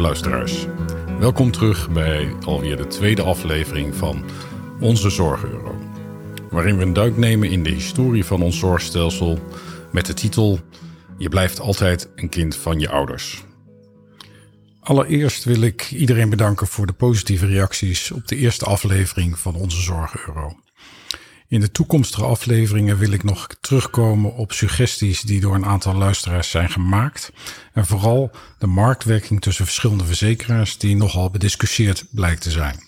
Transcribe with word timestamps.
luisteraars. 0.00 0.66
Welkom 1.18 1.50
terug 1.50 1.90
bij 1.90 2.34
alweer 2.44 2.76
de 2.76 2.86
tweede 2.86 3.22
aflevering 3.22 3.94
van 3.94 4.24
Onze 4.80 5.10
Zorgeuro. 5.10 5.74
Waarin 6.50 6.76
we 6.76 6.82
een 6.82 6.92
duik 6.92 7.16
nemen 7.16 7.50
in 7.50 7.62
de 7.62 7.70
historie 7.70 8.24
van 8.24 8.42
ons 8.42 8.58
zorgstelsel 8.58 9.38
met 9.92 10.06
de 10.06 10.14
titel 10.14 10.58
Je 11.18 11.28
blijft 11.28 11.60
altijd 11.60 12.10
een 12.14 12.28
kind 12.28 12.56
van 12.56 12.80
je 12.80 12.88
ouders. 12.88 13.44
Allereerst 14.80 15.44
wil 15.44 15.60
ik 15.60 15.90
iedereen 15.90 16.30
bedanken 16.30 16.66
voor 16.66 16.86
de 16.86 16.92
positieve 16.92 17.46
reacties 17.46 18.10
op 18.10 18.28
de 18.28 18.36
eerste 18.36 18.64
aflevering 18.64 19.38
van 19.38 19.54
Onze 19.54 19.82
Zorgeuro. 19.82 20.56
In 21.48 21.60
de 21.60 21.70
toekomstige 21.70 22.24
afleveringen 22.24 22.98
wil 22.98 23.12
ik 23.12 23.22
nog 23.22 23.46
terugkomen 23.60 24.34
op 24.34 24.52
suggesties 24.52 25.20
die 25.20 25.40
door 25.40 25.54
een 25.54 25.64
aantal 25.64 25.94
luisteraars 25.94 26.50
zijn 26.50 26.70
gemaakt. 26.70 27.32
En 27.72 27.86
vooral 27.86 28.30
de 28.58 28.66
marktwerking 28.66 29.40
tussen 29.40 29.64
verschillende 29.64 30.04
verzekeraars 30.04 30.78
die 30.78 30.96
nogal 30.96 31.30
bediscussieerd 31.30 32.04
blijkt 32.10 32.42
te 32.42 32.50
zijn. 32.50 32.82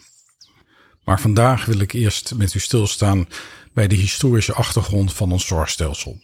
Maar 1.04 1.20
vandaag 1.20 1.64
wil 1.64 1.78
ik 1.78 1.92
eerst 1.92 2.34
met 2.34 2.54
u 2.54 2.58
stilstaan 2.58 3.28
bij 3.72 3.88
de 3.88 3.94
historische 3.94 4.52
achtergrond 4.52 5.12
van 5.12 5.32
ons 5.32 5.46
zorgstelsel. 5.46 6.20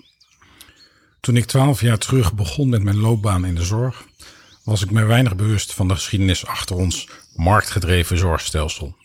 Toen 1.20 1.36
ik 1.36 1.44
twaalf 1.44 1.80
jaar 1.80 1.98
terug 1.98 2.34
begon 2.34 2.68
met 2.68 2.82
mijn 2.82 2.98
loopbaan 2.98 3.44
in 3.44 3.54
de 3.54 3.64
zorg, 3.64 4.04
was 4.64 4.82
ik 4.82 4.90
me 4.90 5.04
weinig 5.04 5.36
bewust 5.36 5.74
van 5.74 5.88
de 5.88 5.94
geschiedenis 5.94 6.46
achter 6.46 6.76
ons 6.76 7.08
marktgedreven 7.34 8.18
zorgstelsel. 8.18 8.96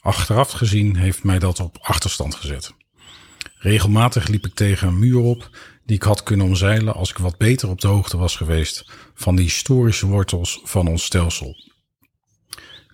Achteraf 0.00 0.50
gezien 0.50 0.96
heeft 0.96 1.24
mij 1.24 1.38
dat 1.38 1.60
op 1.60 1.78
achterstand 1.80 2.34
gezet. 2.34 2.76
Regelmatig 3.58 4.28
liep 4.28 4.46
ik 4.46 4.54
tegen 4.54 4.88
een 4.88 4.98
muur 4.98 5.18
op 5.18 5.50
die 5.86 5.96
ik 5.96 6.02
had 6.02 6.22
kunnen 6.22 6.46
omzeilen 6.46 6.94
als 6.94 7.10
ik 7.10 7.18
wat 7.18 7.38
beter 7.38 7.68
op 7.68 7.80
de 7.80 7.86
hoogte 7.86 8.16
was 8.16 8.36
geweest 8.36 8.84
van 9.14 9.36
de 9.36 9.42
historische 9.42 10.06
wortels 10.06 10.60
van 10.64 10.88
ons 10.88 11.04
stelsel. 11.04 11.56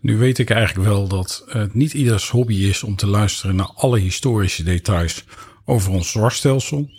Nu 0.00 0.16
weet 0.16 0.38
ik 0.38 0.50
eigenlijk 0.50 0.88
wel 0.88 1.08
dat 1.08 1.44
het 1.46 1.74
niet 1.74 1.94
ieders 1.94 2.30
hobby 2.30 2.54
is 2.54 2.82
om 2.82 2.96
te 2.96 3.06
luisteren 3.06 3.56
naar 3.56 3.70
alle 3.74 3.98
historische 3.98 4.62
details 4.62 5.24
over 5.64 5.92
ons 5.92 6.10
zorgstelsel. 6.10 6.90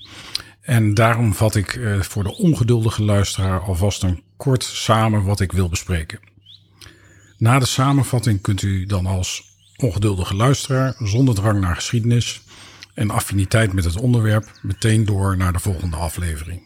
En 0.61 0.93
daarom 0.93 1.33
vat 1.33 1.55
ik 1.55 1.75
eh, 1.75 2.01
voor 2.01 2.23
de 2.23 2.37
ongeduldige 2.37 3.03
luisteraar 3.03 3.59
alvast 3.59 4.03
een 4.03 4.23
kort 4.37 4.63
samen 4.63 5.23
wat 5.23 5.39
ik 5.39 5.51
wil 5.51 5.69
bespreken. 5.69 6.19
Na 7.37 7.59
de 7.59 7.65
samenvatting 7.65 8.41
kunt 8.41 8.61
u 8.61 8.85
dan 8.85 9.05
als 9.05 9.43
ongeduldige 9.77 10.35
luisteraar 10.35 10.95
zonder 10.99 11.35
drang 11.35 11.59
naar 11.59 11.75
geschiedenis 11.75 12.41
en 12.95 13.09
affiniteit 13.09 13.73
met 13.73 13.83
het 13.83 13.99
onderwerp 13.99 14.51
meteen 14.61 15.05
door 15.05 15.37
naar 15.37 15.53
de 15.53 15.59
volgende 15.59 15.95
aflevering. 15.95 16.61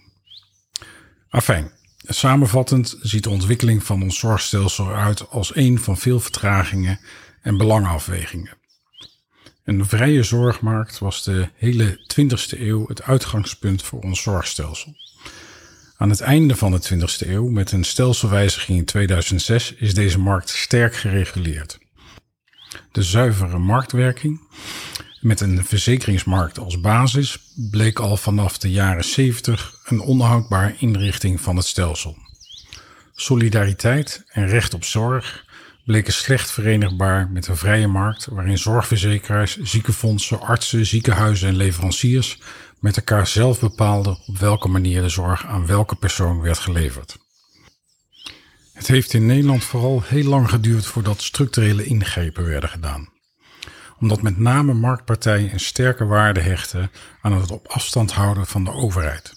Afijn, 1.29 1.71
samenvattend 1.97 2.97
ziet 3.01 3.23
de 3.23 3.29
ontwikkeling 3.29 3.83
van 3.83 4.03
ons 4.03 4.19
zorgstelsel 4.19 4.89
eruit 4.89 5.29
als 5.29 5.55
een 5.55 5.79
van 5.79 5.97
veel 5.97 6.19
vertragingen 6.19 6.99
en 7.41 7.57
belangafwegingen. 7.57 8.57
Een 9.63 9.85
vrije 9.85 10.23
zorgmarkt 10.23 10.99
was 10.99 11.23
de 11.23 11.49
hele 11.55 11.99
20e 12.15 12.59
eeuw 12.59 12.87
het 12.87 13.03
uitgangspunt 13.03 13.83
voor 13.83 14.01
ons 14.01 14.21
zorgstelsel. 14.21 14.95
Aan 15.97 16.09
het 16.09 16.21
einde 16.21 16.55
van 16.55 16.71
de 16.71 16.81
20e 16.93 17.27
eeuw, 17.27 17.47
met 17.47 17.71
een 17.71 17.83
stelselwijziging 17.83 18.77
in 18.77 18.85
2006, 18.85 19.73
is 19.73 19.93
deze 19.93 20.19
markt 20.19 20.49
sterk 20.49 20.95
gereguleerd. 20.95 21.79
De 22.91 23.03
zuivere 23.03 23.57
marktwerking 23.57 24.41
met 25.21 25.41
een 25.41 25.65
verzekeringsmarkt 25.65 26.59
als 26.59 26.79
basis 26.79 27.39
bleek 27.71 27.99
al 27.99 28.17
vanaf 28.17 28.57
de 28.57 28.71
jaren 28.71 29.03
70 29.03 29.79
een 29.85 29.99
onhoudbare 29.99 30.75
inrichting 30.77 31.41
van 31.41 31.55
het 31.55 31.65
stelsel. 31.65 32.17
Solidariteit 33.15 34.23
en 34.27 34.47
recht 34.47 34.73
op 34.73 34.83
zorg 34.83 35.45
bleken 35.85 36.13
slecht 36.13 36.51
verenigbaar 36.51 37.29
met 37.29 37.47
een 37.47 37.57
vrije 37.57 37.87
markt 37.87 38.27
waarin 38.31 38.57
zorgverzekeraars, 38.57 39.57
ziekenfondsen, 39.57 40.41
artsen, 40.41 40.85
ziekenhuizen 40.85 41.47
en 41.47 41.55
leveranciers 41.55 42.37
met 42.79 42.97
elkaar 42.97 43.27
zelf 43.27 43.59
bepaalden 43.59 44.17
op 44.27 44.37
welke 44.37 44.67
manier 44.67 45.01
de 45.01 45.09
zorg 45.09 45.45
aan 45.45 45.65
welke 45.65 45.95
persoon 45.95 46.41
werd 46.41 46.57
geleverd. 46.57 47.17
Het 48.73 48.87
heeft 48.87 49.13
in 49.13 49.25
Nederland 49.25 49.63
vooral 49.63 50.03
heel 50.05 50.23
lang 50.29 50.49
geduurd 50.49 50.85
voordat 50.85 51.21
structurele 51.21 51.85
ingrepen 51.85 52.45
werden 52.45 52.69
gedaan 52.69 53.09
omdat 53.99 54.21
met 54.21 54.37
name 54.37 54.73
marktpartijen 54.73 55.53
een 55.53 55.59
sterke 55.59 56.05
waarde 56.05 56.39
hechten 56.39 56.91
aan 57.21 57.33
het 57.33 57.51
op 57.51 57.67
afstand 57.67 58.11
houden 58.11 58.45
van 58.45 58.63
de 58.63 58.71
overheid. 58.71 59.33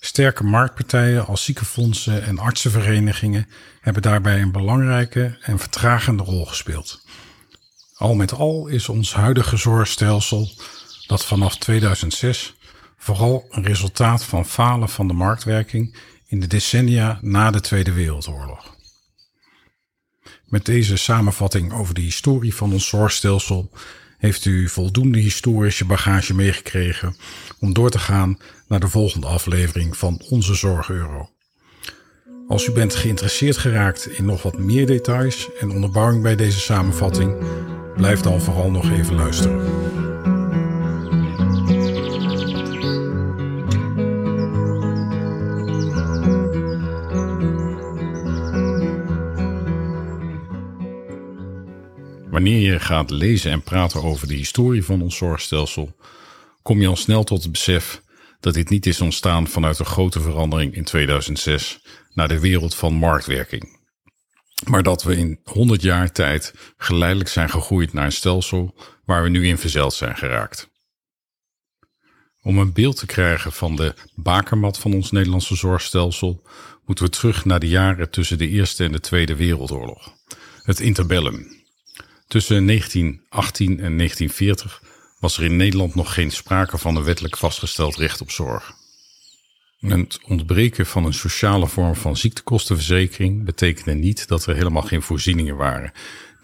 Sterke 0.00 0.44
marktpartijen 0.44 1.26
als 1.26 1.44
ziekenfondsen 1.44 2.22
en 2.22 2.38
artsenverenigingen 2.38 3.48
hebben 3.80 4.02
daarbij 4.02 4.42
een 4.42 4.52
belangrijke 4.52 5.38
en 5.40 5.58
vertragende 5.58 6.22
rol 6.22 6.46
gespeeld. 6.46 7.04
Al 7.96 8.14
met 8.14 8.32
al 8.32 8.66
is 8.66 8.88
ons 8.88 9.14
huidige 9.14 9.56
zorgstelsel, 9.56 10.50
dat 11.06 11.24
vanaf 11.24 11.56
2006 11.56 12.54
vooral 12.96 13.46
een 13.50 13.64
resultaat 13.64 14.24
van 14.24 14.46
falen 14.46 14.88
van 14.88 15.08
de 15.08 15.14
marktwerking 15.14 15.96
in 16.26 16.40
de 16.40 16.46
decennia 16.46 17.18
na 17.20 17.50
de 17.50 17.60
Tweede 17.60 17.92
Wereldoorlog. 17.92 18.75
Met 20.46 20.64
deze 20.64 20.96
samenvatting 20.96 21.72
over 21.72 21.94
de 21.94 22.00
historie 22.00 22.54
van 22.54 22.72
ons 22.72 22.88
zorgstelsel 22.88 23.70
heeft 24.18 24.44
u 24.44 24.68
voldoende 24.68 25.18
historische 25.18 25.84
bagage 25.84 26.34
meegekregen 26.34 27.16
om 27.60 27.72
door 27.72 27.90
te 27.90 27.98
gaan 27.98 28.38
naar 28.68 28.80
de 28.80 28.88
volgende 28.88 29.26
aflevering 29.26 29.96
van 29.96 30.22
Onze 30.28 30.54
Zorgeuro. 30.54 31.30
Als 32.48 32.66
u 32.66 32.72
bent 32.72 32.94
geïnteresseerd 32.94 33.56
geraakt 33.56 34.08
in 34.08 34.24
nog 34.24 34.42
wat 34.42 34.58
meer 34.58 34.86
details 34.86 35.48
en 35.60 35.70
onderbouwing 35.70 36.22
bij 36.22 36.36
deze 36.36 36.60
samenvatting, 36.60 37.36
blijf 37.96 38.20
dan 38.20 38.40
vooral 38.40 38.70
nog 38.70 38.90
even 38.90 39.14
luisteren. 39.14 40.05
Wanneer 52.36 52.72
je 52.72 52.80
gaat 52.80 53.10
lezen 53.10 53.50
en 53.50 53.62
praten 53.62 54.02
over 54.02 54.28
de 54.28 54.34
historie 54.34 54.84
van 54.84 55.02
ons 55.02 55.16
zorgstelsel, 55.16 55.96
kom 56.62 56.80
je 56.80 56.86
al 56.86 56.96
snel 56.96 57.24
tot 57.24 57.42
het 57.42 57.52
besef 57.52 58.02
dat 58.40 58.54
dit 58.54 58.68
niet 58.68 58.86
is 58.86 59.00
ontstaan 59.00 59.48
vanuit 59.48 59.78
een 59.78 59.84
grote 59.84 60.20
verandering 60.20 60.74
in 60.74 60.84
2006 60.84 61.80
naar 62.12 62.28
de 62.28 62.40
wereld 62.40 62.74
van 62.74 62.94
marktwerking. 62.94 63.78
Maar 64.68 64.82
dat 64.82 65.02
we 65.02 65.16
in 65.16 65.40
100 65.44 65.82
jaar 65.82 66.12
tijd 66.12 66.54
geleidelijk 66.76 67.28
zijn 67.28 67.50
gegroeid 67.50 67.92
naar 67.92 68.04
een 68.04 68.12
stelsel 68.12 68.74
waar 69.04 69.22
we 69.22 69.28
nu 69.28 69.46
in 69.46 69.58
verzeld 69.58 69.94
zijn 69.94 70.16
geraakt. 70.16 70.70
Om 72.42 72.58
een 72.58 72.72
beeld 72.72 72.96
te 72.96 73.06
krijgen 73.06 73.52
van 73.52 73.76
de 73.76 73.94
bakermat 74.14 74.78
van 74.78 74.94
ons 74.94 75.10
Nederlandse 75.10 75.56
zorgstelsel, 75.56 76.42
moeten 76.84 77.04
we 77.04 77.10
terug 77.10 77.44
naar 77.44 77.60
de 77.60 77.68
jaren 77.68 78.10
tussen 78.10 78.38
de 78.38 78.48
Eerste 78.48 78.84
en 78.84 78.92
de 78.92 79.00
Tweede 79.00 79.36
Wereldoorlog. 79.36 80.14
Het 80.62 80.80
interbellum, 80.80 81.64
Tussen 82.28 82.66
1918 82.66 83.68
en 83.70 83.96
1940 83.96 84.82
was 85.20 85.38
er 85.38 85.44
in 85.44 85.56
Nederland 85.56 85.94
nog 85.94 86.14
geen 86.14 86.30
sprake 86.30 86.78
van 86.78 86.96
een 86.96 87.04
wettelijk 87.04 87.36
vastgesteld 87.36 87.96
recht 87.96 88.20
op 88.20 88.30
zorg. 88.30 88.74
Het 89.78 90.18
ontbreken 90.24 90.86
van 90.86 91.04
een 91.04 91.14
sociale 91.14 91.66
vorm 91.66 91.94
van 91.94 92.16
ziektekostenverzekering 92.16 93.44
betekende 93.44 93.94
niet 93.94 94.28
dat 94.28 94.46
er 94.46 94.54
helemaal 94.54 94.82
geen 94.82 95.02
voorzieningen 95.02 95.56
waren 95.56 95.92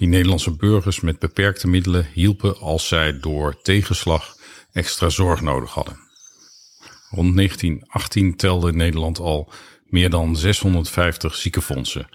die 0.03 0.11
Nederlandse 0.11 0.57
burgers 0.57 1.01
met 1.01 1.19
beperkte 1.19 1.69
middelen 1.69 2.07
hielpen 2.13 2.59
als 2.59 2.89
zij 2.89 3.21
door 3.21 3.63
tegenslag 3.63 4.37
extra 4.73 5.09
zorg 5.09 5.41
nodig 5.41 5.71
hadden. 5.71 5.97
Rond 7.11 7.37
1918 7.37 8.37
telde 8.37 8.73
Nederland 8.73 9.19
al 9.19 9.53
meer 9.87 10.11
dan 10.11 10.37
650 10.37 11.35
ziekenfondsen, 11.35 12.09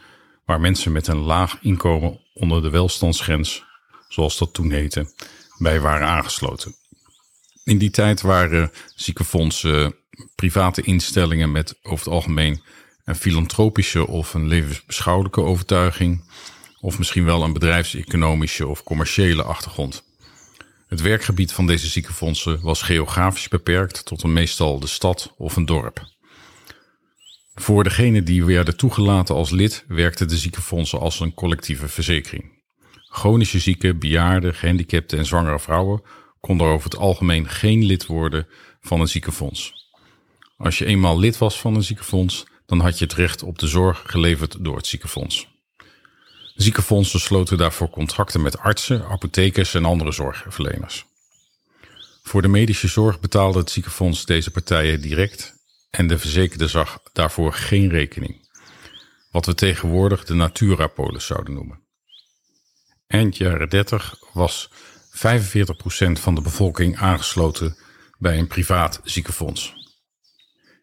waar 0.47 0.59
mensen 0.59 0.91
met 0.91 1.07
een 1.07 1.17
laag 1.17 1.57
inkomen 1.61 2.19
onder 2.33 2.61
de 2.61 2.69
welstandsgrens, 2.69 3.63
zoals 4.07 4.37
dat 4.37 4.53
toen 4.53 4.71
heette, 4.71 5.13
bij 5.57 5.79
waren 5.79 6.07
aangesloten. 6.07 6.75
In 7.63 7.77
die 7.77 7.89
tijd 7.89 8.21
waren 8.21 8.71
ziekenfondsen 8.95 9.95
private 10.35 10.81
instellingen 10.81 11.51
met 11.51 11.79
over 11.83 12.05
het 12.05 12.13
algemeen 12.13 12.61
een 13.05 13.15
filantropische 13.15 14.07
of 14.07 14.33
een 14.33 14.47
levensbeschouwelijke 14.47 15.41
overtuiging, 15.41 16.23
of 16.79 16.97
misschien 16.97 17.25
wel 17.25 17.43
een 17.43 17.53
bedrijfseconomische 17.53 18.67
of 18.67 18.83
commerciële 18.83 19.43
achtergrond. 19.43 20.03
Het 20.87 21.01
werkgebied 21.01 21.51
van 21.51 21.67
deze 21.67 21.87
ziekenfondsen 21.87 22.61
was 22.61 22.81
geografisch 22.81 23.47
beperkt 23.47 24.05
tot 24.05 24.23
een 24.23 24.33
meestal 24.33 24.79
de 24.79 24.87
stad 24.87 25.33
of 25.37 25.55
een 25.55 25.65
dorp. 25.65 26.15
Voor 27.59 27.83
degenen 27.83 28.25
die 28.25 28.45
werden 28.45 28.77
toegelaten 28.77 29.35
als 29.35 29.49
lid 29.49 29.85
werkten 29.87 30.27
de 30.27 30.37
ziekenfondsen 30.37 30.99
als 30.99 31.19
een 31.19 31.33
collectieve 31.33 31.87
verzekering. 31.87 32.51
Chronische 33.09 33.59
zieken, 33.59 33.99
bejaarden, 33.99 34.55
gehandicapten 34.55 35.17
en 35.17 35.25
zwangere 35.25 35.59
vrouwen 35.59 36.01
konden 36.39 36.67
over 36.67 36.89
het 36.89 36.99
algemeen 36.99 37.49
geen 37.49 37.85
lid 37.85 38.05
worden 38.05 38.47
van 38.81 39.01
een 39.01 39.07
ziekenfonds. 39.07 39.73
Als 40.57 40.77
je 40.77 40.85
eenmaal 40.85 41.19
lid 41.19 41.37
was 41.37 41.59
van 41.59 41.75
een 41.75 41.83
ziekenfonds, 41.83 42.45
dan 42.65 42.79
had 42.79 42.97
je 42.97 43.03
het 43.03 43.13
recht 43.13 43.43
op 43.43 43.59
de 43.59 43.67
zorg 43.67 44.03
geleverd 44.05 44.57
door 44.59 44.75
het 44.75 44.87
ziekenfonds. 44.87 45.47
Ziekenfondsen 46.55 47.19
sloten 47.19 47.57
daarvoor 47.57 47.89
contracten 47.89 48.41
met 48.41 48.57
artsen, 48.57 49.05
apothekers 49.07 49.73
en 49.73 49.85
andere 49.85 50.11
zorgverleners. 50.11 51.05
Voor 52.23 52.41
de 52.41 52.47
medische 52.47 52.87
zorg 52.87 53.19
betaalde 53.19 53.59
het 53.59 53.71
ziekenfonds 53.71 54.25
deze 54.25 54.51
partijen 54.51 55.01
direct 55.01 55.56
en 55.89 56.07
de 56.07 56.17
verzekerde 56.17 56.67
zag 56.67 56.99
daarvoor 57.13 57.53
geen 57.53 57.89
rekening. 57.89 58.49
Wat 59.31 59.45
we 59.45 59.53
tegenwoordig 59.53 60.25
de 60.25 60.33
Naturapolis 60.33 61.25
zouden 61.25 61.53
noemen. 61.53 61.81
Eind 63.07 63.37
jaren 63.37 63.69
30 63.69 64.19
was 64.33 64.69
45% 64.71 66.11
van 66.11 66.35
de 66.35 66.41
bevolking 66.41 66.97
aangesloten 66.97 67.77
bij 68.17 68.37
een 68.37 68.47
privaat 68.47 69.01
ziekenfonds. 69.03 69.73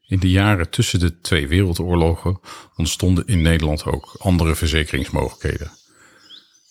In 0.06 0.18
de 0.18 0.30
jaren 0.30 0.70
tussen 0.70 0.98
de 0.98 1.20
twee 1.20 1.48
wereldoorlogen 1.48 2.40
ontstonden 2.76 3.26
in 3.26 3.42
Nederland 3.42 3.84
ook 3.84 4.16
andere 4.18 4.54
verzekeringsmogelijkheden. 4.54 5.70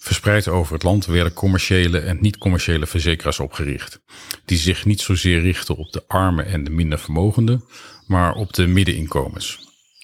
Verspreid 0.03 0.47
over 0.47 0.73
het 0.73 0.83
land 0.83 1.05
werden 1.05 1.33
commerciële 1.33 1.99
en 1.99 2.17
niet-commerciële 2.21 2.87
verzekeraars 2.87 3.39
opgericht, 3.39 3.99
die 4.45 4.57
zich 4.57 4.85
niet 4.85 5.01
zozeer 5.01 5.41
richten 5.41 5.75
op 5.75 5.91
de 5.91 6.03
armen 6.07 6.45
en 6.45 6.63
de 6.63 6.69
minder 6.69 6.99
vermogenden, 6.99 7.63
maar 8.07 8.33
op 8.33 8.53
de 8.53 8.67
middeninkomens, 8.67 9.59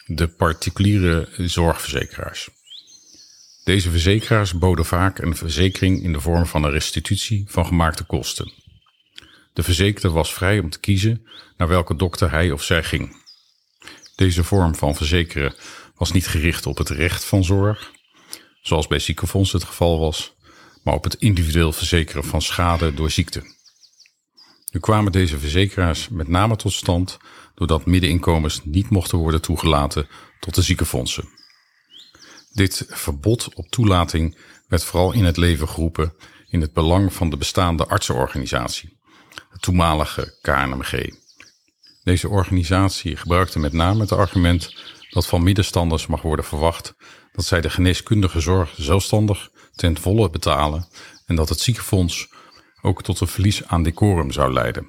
de 0.05 0.27
particuliere 0.27 1.29
zorgverzekeraars. 1.37 2.49
Deze 3.63 3.89
verzekeraars 3.89 4.53
boden 4.53 4.85
vaak 4.85 5.19
een 5.19 5.35
verzekering 5.35 6.03
in 6.03 6.13
de 6.13 6.21
vorm 6.21 6.45
van 6.45 6.63
een 6.63 6.71
restitutie 6.71 7.43
van 7.47 7.65
gemaakte 7.65 8.03
kosten. 8.03 8.51
De 9.53 9.63
verzekerde 9.63 10.09
was 10.09 10.33
vrij 10.33 10.59
om 10.59 10.69
te 10.69 10.79
kiezen 10.79 11.27
naar 11.57 11.67
welke 11.67 11.95
dokter 11.95 12.31
hij 12.31 12.51
of 12.51 12.63
zij 12.63 12.83
ging. 12.83 13.15
Deze 14.15 14.43
vorm 14.43 14.75
van 14.75 14.95
verzekeren 14.95 15.53
was 15.95 16.11
niet 16.11 16.27
gericht 16.27 16.65
op 16.65 16.77
het 16.77 16.89
recht 16.89 17.23
van 17.25 17.43
zorg, 17.43 17.97
zoals 18.61 18.87
bij 18.87 18.99
ziekenfonds 18.99 19.51
het 19.51 19.63
geval 19.63 19.99
was, 19.99 20.35
maar 20.83 20.93
op 20.93 21.03
het 21.03 21.13
individueel 21.13 21.71
verzekeren 21.71 22.23
van 22.23 22.41
schade 22.41 22.93
door 22.93 23.11
ziekte. 23.11 23.57
Nu 24.71 24.79
kwamen 24.79 25.11
deze 25.11 25.39
verzekeraars 25.39 26.09
met 26.09 26.27
name 26.27 26.55
tot 26.55 26.73
stand 26.73 27.17
doordat 27.55 27.85
middeninkomens 27.85 28.61
niet 28.63 28.89
mochten 28.89 29.17
worden 29.17 29.41
toegelaten 29.41 30.07
tot 30.39 30.55
de 30.55 30.61
ziekenfondsen. 30.61 31.29
Dit 32.53 32.85
verbod 32.89 33.53
op 33.53 33.69
toelating 33.69 34.37
werd 34.67 34.83
vooral 34.83 35.11
in 35.11 35.25
het 35.25 35.37
leven 35.37 35.67
geroepen 35.69 36.13
in 36.49 36.61
het 36.61 36.73
belang 36.73 37.13
van 37.13 37.29
de 37.29 37.37
bestaande 37.37 37.87
artsenorganisatie, 37.87 38.99
de 39.51 39.59
toenmalige 39.59 40.37
KNMG. 40.41 41.13
Deze 42.03 42.29
organisatie 42.29 43.15
gebruikte 43.15 43.59
met 43.59 43.73
name 43.73 43.99
het 43.99 44.11
argument 44.11 44.75
dat 45.09 45.27
van 45.27 45.43
middenstanders 45.43 46.07
mag 46.07 46.21
worden 46.21 46.45
verwacht 46.45 46.95
dat 47.31 47.45
zij 47.45 47.61
de 47.61 47.69
geneeskundige 47.69 48.39
zorg 48.39 48.73
zelfstandig 48.77 49.51
ten 49.75 49.97
volle 49.97 50.29
betalen 50.29 50.87
en 51.25 51.35
dat 51.35 51.49
het 51.49 51.59
ziekenfonds 51.59 52.29
ook 52.81 53.03
tot 53.03 53.19
een 53.19 53.27
verlies 53.27 53.65
aan 53.65 53.83
decorum 53.83 54.31
zou 54.31 54.53
leiden. 54.53 54.87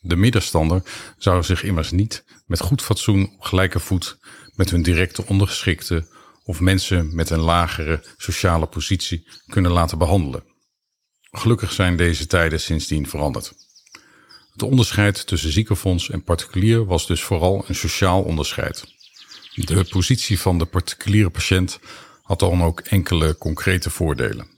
De 0.00 0.16
middenstander 0.16 0.82
zou 1.18 1.42
zich 1.42 1.62
immers 1.62 1.90
niet 1.90 2.24
met 2.46 2.60
goed 2.60 2.82
fatsoen 2.82 3.32
op 3.34 3.42
gelijke 3.42 3.80
voet 3.80 4.18
met 4.54 4.70
hun 4.70 4.82
directe 4.82 5.26
ondergeschikte 5.26 6.06
of 6.44 6.60
mensen 6.60 7.14
met 7.14 7.30
een 7.30 7.40
lagere 7.40 8.04
sociale 8.16 8.66
positie 8.66 9.28
kunnen 9.46 9.72
laten 9.72 9.98
behandelen. 9.98 10.44
Gelukkig 11.30 11.72
zijn 11.72 11.96
deze 11.96 12.26
tijden 12.26 12.60
sindsdien 12.60 13.08
veranderd. 13.08 13.52
Het 14.52 14.62
onderscheid 14.62 15.26
tussen 15.26 15.52
ziekenfonds 15.52 16.10
en 16.10 16.22
particulier 16.22 16.84
was 16.84 17.06
dus 17.06 17.22
vooral 17.22 17.64
een 17.66 17.74
sociaal 17.74 18.22
onderscheid. 18.22 18.84
De 19.54 19.84
positie 19.84 20.40
van 20.40 20.58
de 20.58 20.64
particuliere 20.64 21.30
patiënt 21.30 21.78
had 22.22 22.38
dan 22.38 22.62
ook 22.62 22.80
enkele 22.80 23.38
concrete 23.38 23.90
voordelen. 23.90 24.48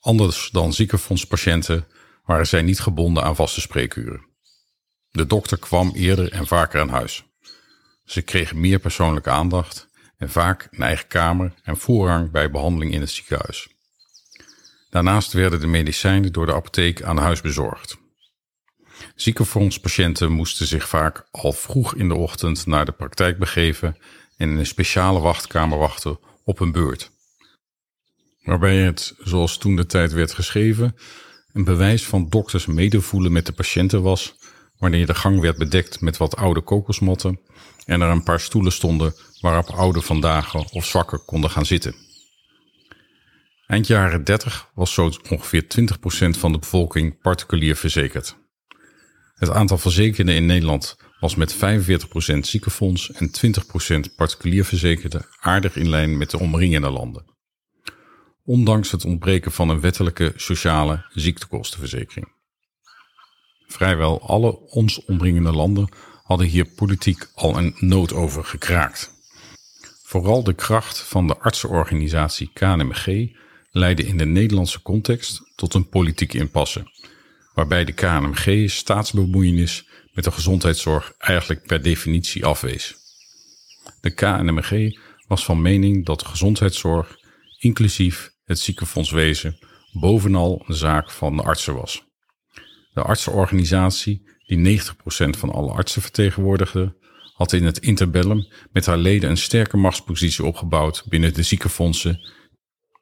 Anders 0.00 0.48
dan 0.52 0.72
ziekenfondspatiënten 0.72 1.86
waren 2.24 2.46
zij 2.46 2.62
niet 2.62 2.80
gebonden 2.80 3.22
aan 3.22 3.36
vaste 3.36 3.60
spreekuren. 3.60 4.26
De 5.10 5.26
dokter 5.26 5.58
kwam 5.58 5.90
eerder 5.94 6.32
en 6.32 6.46
vaker 6.46 6.80
aan 6.80 6.88
huis. 6.88 7.24
Ze 8.04 8.22
kregen 8.22 8.60
meer 8.60 8.78
persoonlijke 8.78 9.30
aandacht 9.30 9.88
en 10.16 10.30
vaak 10.30 10.68
een 10.70 10.82
eigen 10.82 11.06
kamer 11.06 11.54
en 11.62 11.76
voorrang 11.76 12.30
bij 12.30 12.50
behandeling 12.50 12.92
in 12.92 13.00
het 13.00 13.10
ziekenhuis. 13.10 13.68
Daarnaast 14.90 15.32
werden 15.32 15.60
de 15.60 15.66
medicijnen 15.66 16.32
door 16.32 16.46
de 16.46 16.54
apotheek 16.54 17.02
aan 17.02 17.16
huis 17.16 17.40
bezorgd. 17.40 18.02
Ziekenfondspatiënten 19.14 20.32
moesten 20.32 20.66
zich 20.66 20.88
vaak 20.88 21.26
al 21.30 21.52
vroeg 21.52 21.94
in 21.94 22.08
de 22.08 22.14
ochtend 22.14 22.66
naar 22.66 22.84
de 22.84 22.92
praktijk 22.92 23.38
begeven 23.38 23.96
en 24.36 24.50
in 24.50 24.56
een 24.56 24.66
speciale 24.66 25.20
wachtkamer 25.20 25.78
wachten 25.78 26.18
op 26.44 26.60
een 26.60 26.72
beurt. 26.72 27.10
Waarbij 28.42 28.76
het, 28.76 29.14
zoals 29.18 29.58
toen 29.58 29.76
de 29.76 29.86
tijd 29.86 30.12
werd 30.12 30.32
geschreven, 30.32 30.96
een 31.52 31.64
bewijs 31.64 32.06
van 32.06 32.28
dokters 32.28 32.66
medevoelen 32.66 33.32
met 33.32 33.46
de 33.46 33.52
patiënten 33.52 34.02
was 34.02 34.34
wanneer 34.78 35.06
de 35.06 35.14
gang 35.14 35.40
werd 35.40 35.58
bedekt 35.58 36.00
met 36.00 36.16
wat 36.16 36.36
oude 36.36 36.60
kokosmotten 36.60 37.40
en 37.86 38.00
er 38.00 38.08
een 38.08 38.22
paar 38.22 38.40
stoelen 38.40 38.72
stonden 38.72 39.14
waarop 39.40 39.70
oude 39.70 40.00
vandaag 40.00 40.54
of 40.54 40.84
zwakken 40.84 41.24
konden 41.24 41.50
gaan 41.50 41.66
zitten. 41.66 41.94
Eind 43.66 43.86
jaren 43.86 44.24
30 44.24 44.70
was 44.74 44.92
zo 44.92 45.10
ongeveer 45.30 45.64
20% 45.80 46.38
van 46.38 46.52
de 46.52 46.58
bevolking 46.58 47.20
particulier 47.20 47.76
verzekerd. 47.76 48.36
Het 49.34 49.50
aantal 49.50 49.78
verzekerden 49.78 50.34
in 50.34 50.46
Nederland 50.46 50.96
was 51.20 51.34
met 51.34 51.54
45% 51.54 51.58
ziekenfonds 52.38 53.12
en 53.12 53.30
20% 54.08 54.14
particulier 54.16 54.64
verzekerden 54.64 55.26
aardig 55.40 55.76
in 55.76 55.88
lijn 55.88 56.16
met 56.16 56.30
de 56.30 56.38
omringende 56.38 56.90
landen. 56.90 57.24
Ondanks 58.44 58.90
het 58.90 59.04
ontbreken 59.04 59.52
van 59.52 59.68
een 59.68 59.80
wettelijke 59.80 60.32
sociale 60.36 61.04
ziektekostenverzekering. 61.08 62.32
Vrijwel 63.66 64.20
alle 64.20 64.58
ons 64.58 65.04
omringende 65.04 65.52
landen 65.52 65.88
hadden 66.22 66.46
hier 66.46 66.64
politiek 66.64 67.26
al 67.34 67.58
een 67.58 67.74
nood 67.78 68.12
over 68.12 68.44
gekraakt. 68.44 69.12
Vooral 70.02 70.42
de 70.42 70.54
kracht 70.54 70.98
van 70.98 71.26
de 71.26 71.38
artsenorganisatie 71.38 72.50
KNMG 72.52 73.32
leidde 73.70 74.06
in 74.06 74.18
de 74.18 74.24
Nederlandse 74.24 74.82
context 74.82 75.52
tot 75.54 75.74
een 75.74 75.88
politieke 75.88 76.38
impasse, 76.38 76.90
waarbij 77.54 77.84
de 77.84 77.92
KNMG 77.92 78.70
staatsbemoeienis 78.70 79.88
met 80.12 80.24
de 80.24 80.30
gezondheidszorg 80.30 81.12
eigenlijk 81.18 81.66
per 81.66 81.82
definitie 81.82 82.44
afwees. 82.44 82.94
De 84.00 84.14
KNMG 84.14 84.98
was 85.26 85.44
van 85.44 85.62
mening 85.62 86.04
dat 86.06 86.20
de 86.20 86.26
gezondheidszorg, 86.26 87.16
inclusief 87.58 88.32
het 88.44 88.58
ziekenfondswezen, 88.58 89.58
bovenal 89.92 90.64
een 90.66 90.74
zaak 90.74 91.10
van 91.10 91.36
de 91.36 91.42
artsen 91.42 91.74
was. 91.74 92.04
De 92.92 93.02
artsenorganisatie, 93.02 94.22
die 94.46 94.80
90% 94.80 94.84
van 95.38 95.50
alle 95.50 95.72
artsen 95.72 96.02
vertegenwoordigde, 96.02 96.96
had 97.34 97.52
in 97.52 97.64
het 97.64 97.78
interbellum 97.78 98.48
met 98.72 98.86
haar 98.86 98.98
leden 98.98 99.30
een 99.30 99.36
sterke 99.36 99.76
machtspositie 99.76 100.44
opgebouwd 100.44 101.04
binnen 101.08 101.34
de 101.34 101.42
ziekenfondsen 101.42 102.20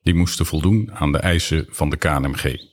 die 0.03 0.15
moesten 0.15 0.47
voldoen 0.47 0.93
aan 0.93 1.13
de 1.13 1.19
eisen 1.19 1.67
van 1.69 1.91
de 1.91 1.97
KNMG. 1.97 2.72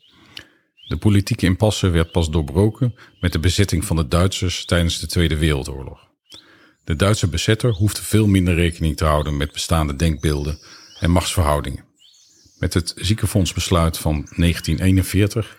De 0.89 0.97
politieke 0.97 1.45
impasse 1.45 1.89
werd 1.89 2.11
pas 2.11 2.29
doorbroken 2.29 2.95
met 3.19 3.31
de 3.31 3.39
bezetting 3.39 3.85
van 3.85 3.95
de 3.95 4.07
Duitsers 4.07 4.65
tijdens 4.65 4.99
de 4.99 5.07
Tweede 5.07 5.37
Wereldoorlog. 5.37 6.07
De 6.83 6.95
Duitse 6.95 7.27
bezetter 7.27 7.71
hoefde 7.71 8.01
veel 8.01 8.27
minder 8.27 8.53
rekening 8.53 8.97
te 8.97 9.05
houden 9.05 9.37
met 9.37 9.51
bestaande 9.51 9.95
denkbeelden 9.95 10.59
en 10.99 11.11
machtsverhoudingen. 11.11 11.85
Met 12.59 12.73
het 12.73 12.93
ziekenfondsbesluit 12.95 13.97
van 13.97 14.13
1941 14.13 15.57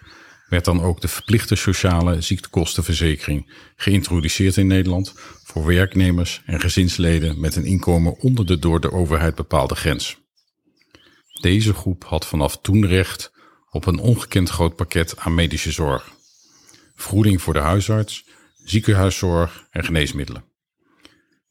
werd 0.49 0.65
dan 0.65 0.83
ook 0.83 1.01
de 1.01 1.09
verplichte 1.09 1.55
sociale 1.55 2.21
ziektekostenverzekering 2.21 3.53
geïntroduceerd 3.77 4.57
in 4.57 4.67
Nederland 4.67 5.13
voor 5.45 5.67
werknemers 5.67 6.43
en 6.47 6.61
gezinsleden 6.61 7.41
met 7.41 7.57
een 7.57 7.65
inkomen 7.65 8.19
onder 8.19 8.47
de 8.47 8.59
door 8.59 8.81
de 8.81 8.93
overheid 8.93 9.35
bepaalde 9.35 9.75
grens. 9.75 10.19
Deze 11.41 11.75
groep 11.75 12.05
had 12.05 12.27
vanaf 12.27 12.59
toen 12.61 12.87
recht 12.87 13.33
op 13.71 13.87
een 13.87 13.99
ongekend 13.99 14.49
groot 14.49 14.77
pakket 14.77 15.19
aan 15.19 15.35
medische 15.35 15.73
zorg, 15.73 16.11
vergoeding 16.95 17.43
voor 17.43 17.53
de 17.53 17.59
huisarts, 17.59 18.25
ziekenhuiszorg 18.65 19.67
en 19.71 19.85
geneesmiddelen. 19.85 20.45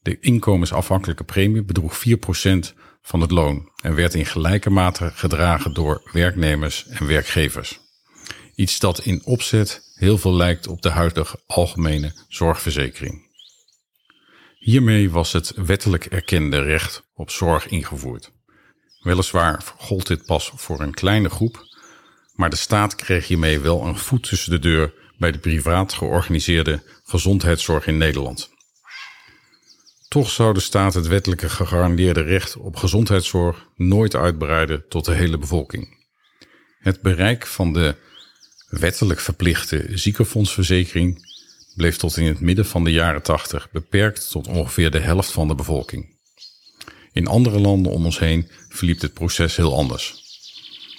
De 0.02 0.20
inkomensafhankelijke 0.20 1.24
premie 1.24 1.62
bedroeg 1.62 2.02
4% 2.08 2.74
van 3.02 3.20
het 3.20 3.30
loon 3.30 3.72
en 3.82 3.94
werd 3.94 4.14
in 4.14 4.26
gelijke 4.26 4.70
mate 4.70 5.10
gedragen 5.14 5.74
door 5.74 6.10
werknemers 6.12 6.86
en 6.86 7.06
werkgevers. 7.06 7.80
Iets 8.54 8.78
dat 8.78 8.98
in 8.98 9.24
opzet 9.24 9.82
heel 9.94 10.18
veel 10.18 10.34
lijkt 10.34 10.66
op 10.66 10.82
de 10.82 10.88
huidige 10.88 11.40
algemene 11.46 12.12
zorgverzekering. 12.28 13.28
Hiermee 14.58 15.10
was 15.10 15.32
het 15.32 15.52
wettelijk 15.54 16.04
erkende 16.04 16.62
recht 16.62 17.02
op 17.14 17.30
zorg 17.30 17.68
ingevoerd. 17.68 18.32
Weliswaar 19.00 19.62
gold 19.76 20.06
dit 20.06 20.24
pas 20.24 20.52
voor 20.54 20.80
een 20.80 20.94
kleine 20.94 21.28
groep, 21.28 21.64
maar 22.40 22.50
de 22.50 22.56
staat 22.56 22.94
kreeg 22.94 23.26
hiermee 23.26 23.58
wel 23.58 23.86
een 23.86 23.98
voet 23.98 24.28
tussen 24.28 24.50
de 24.50 24.58
deur 24.58 24.94
bij 25.18 25.32
de 25.32 25.38
privaat 25.38 25.92
georganiseerde 25.92 26.82
gezondheidszorg 27.04 27.86
in 27.86 27.98
Nederland. 27.98 28.50
Toch 30.08 30.30
zou 30.30 30.54
de 30.54 30.60
staat 30.60 30.94
het 30.94 31.06
wettelijke 31.06 31.48
gegarandeerde 31.48 32.20
recht 32.20 32.56
op 32.56 32.76
gezondheidszorg 32.76 33.66
nooit 33.76 34.14
uitbreiden 34.14 34.88
tot 34.88 35.04
de 35.04 35.12
hele 35.12 35.38
bevolking. 35.38 36.06
Het 36.78 37.00
bereik 37.00 37.46
van 37.46 37.72
de 37.72 37.96
wettelijk 38.68 39.20
verplichte 39.20 39.86
ziekenfondsverzekering 39.94 41.18
bleef 41.76 41.96
tot 41.96 42.16
in 42.16 42.26
het 42.26 42.40
midden 42.40 42.66
van 42.66 42.84
de 42.84 42.92
jaren 42.92 43.22
80 43.22 43.70
beperkt 43.70 44.30
tot 44.30 44.46
ongeveer 44.46 44.90
de 44.90 45.00
helft 45.00 45.32
van 45.32 45.48
de 45.48 45.54
bevolking. 45.54 46.18
In 47.12 47.26
andere 47.26 47.58
landen 47.58 47.92
om 47.92 48.04
ons 48.04 48.18
heen 48.18 48.50
verliep 48.68 49.00
dit 49.00 49.12
proces 49.12 49.56
heel 49.56 49.76
anders. 49.76 50.19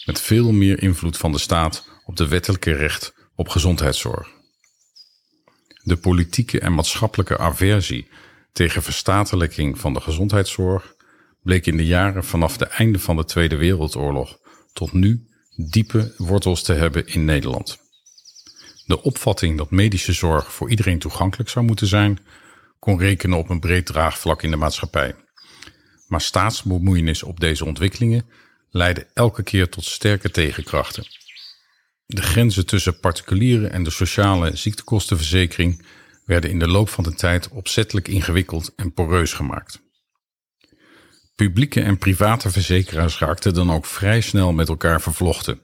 Met 0.06 0.22
veel 0.22 0.52
meer 0.52 0.82
invloed 0.82 1.18
van 1.18 1.32
de 1.32 1.38
staat 1.38 1.86
op 2.06 2.16
de 2.16 2.28
wettelijke 2.28 2.74
recht 2.74 3.14
op 3.36 3.50
gezondheidszorg. 3.50 4.28
De 5.84 5.98
politieke 5.98 6.60
en 6.60 6.74
maatschappelijke 6.74 7.38
aversie 7.38 8.08
tegen 8.52 8.84
verstatelijking 8.84 9.80
van 9.80 9.94
de 9.94 10.02
gezondheidszorg 10.02 10.96
bleek 11.44 11.66
in 11.66 11.78
de 11.78 11.86
jaren 11.86 12.24
vanaf 12.24 12.60
het 12.60 12.70
einde 12.70 13.00
van 13.00 13.16
de 13.16 13.26
Tweede 13.26 13.56
Wereldoorlog 13.56 14.40
tot 14.74 14.94
nu 14.94 15.28
diepe 15.56 16.14
wortels 16.18 16.64
te 16.64 16.74
hebben 16.74 17.08
in 17.08 17.26
Nederland. 17.26 17.80
De 18.86 19.02
opvatting 19.02 19.58
dat 19.58 19.72
medische 19.72 20.14
zorg 20.14 20.54
voor 20.54 20.70
iedereen 20.70 21.00
toegankelijk 21.00 21.50
zou 21.50 21.66
moeten 21.66 21.88
zijn, 21.88 22.20
kon 22.80 23.00
rekenen 23.00 23.38
op 23.38 23.50
een 23.50 23.60
breed 23.60 23.86
draagvlak 23.86 24.44
in 24.44 24.52
de 24.52 24.58
maatschappij. 24.58 25.16
Maar 26.08 26.22
staatsbemoeienis 26.22 27.24
op 27.24 27.40
deze 27.40 27.66
ontwikkelingen 27.66 28.26
leidde 28.72 29.08
elke 29.14 29.44
keer 29.44 29.70
tot 29.70 29.86
sterke 29.86 30.32
tegenkrachten. 30.32 31.06
De 32.06 32.22
grenzen 32.22 32.66
tussen 32.66 33.00
particuliere 33.00 33.68
en 33.68 33.84
de 33.84 33.90
sociale 33.90 34.56
ziektekostenverzekering 34.56 35.86
werden 36.26 36.50
in 36.50 36.60
de 36.60 36.68
loop 36.68 36.90
van 36.90 37.04
de 37.04 37.14
tijd 37.14 37.50
opzettelijk 37.50 38.08
ingewikkeld 38.08 38.74
en 38.76 38.94
poreus 38.94 39.34
gemaakt. 39.34 39.82
Publieke 41.36 41.82
en 41.82 41.98
private 41.98 42.52
verzekeraars 42.52 43.20
raakten 43.20 43.54
dan 43.54 43.72
ook 43.72 43.86
vrij 43.86 44.22
snel 44.22 44.52
met 44.52 44.70
elkaar 44.70 45.02
vervlochten. 45.02 45.60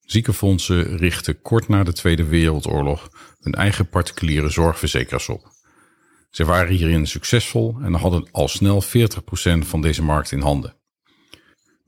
Ziekenfondsen 0.00 0.96
richtten 0.96 1.42
kort 1.42 1.68
na 1.68 1.82
de 1.82 1.92
Tweede 1.92 2.24
Wereldoorlog 2.24 3.10
hun 3.40 3.54
eigen 3.54 3.88
particuliere 3.88 4.48
zorgverzekeraars 4.48 5.28
op. 5.28 5.50
Ze 6.30 6.44
waren 6.44 6.74
hierin 6.74 7.06
succesvol 7.06 7.76
en 7.82 7.94
hadden 7.94 8.28
al 8.30 8.48
snel 8.48 8.82
40% 8.82 8.88
van 9.58 9.80
deze 9.80 10.02
markt 10.02 10.32
in 10.32 10.40
handen. 10.40 10.76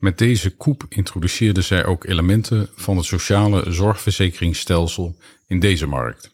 Met 0.04 0.18
deze 0.18 0.56
koep 0.56 0.86
introduceerden 0.88 1.64
zij 1.64 1.84
ook 1.84 2.04
elementen 2.04 2.68
van 2.74 2.96
het 2.96 3.06
sociale 3.06 3.72
zorgverzekeringsstelsel 3.72 5.16
in 5.46 5.60
deze 5.60 5.86
markt. 5.86 6.30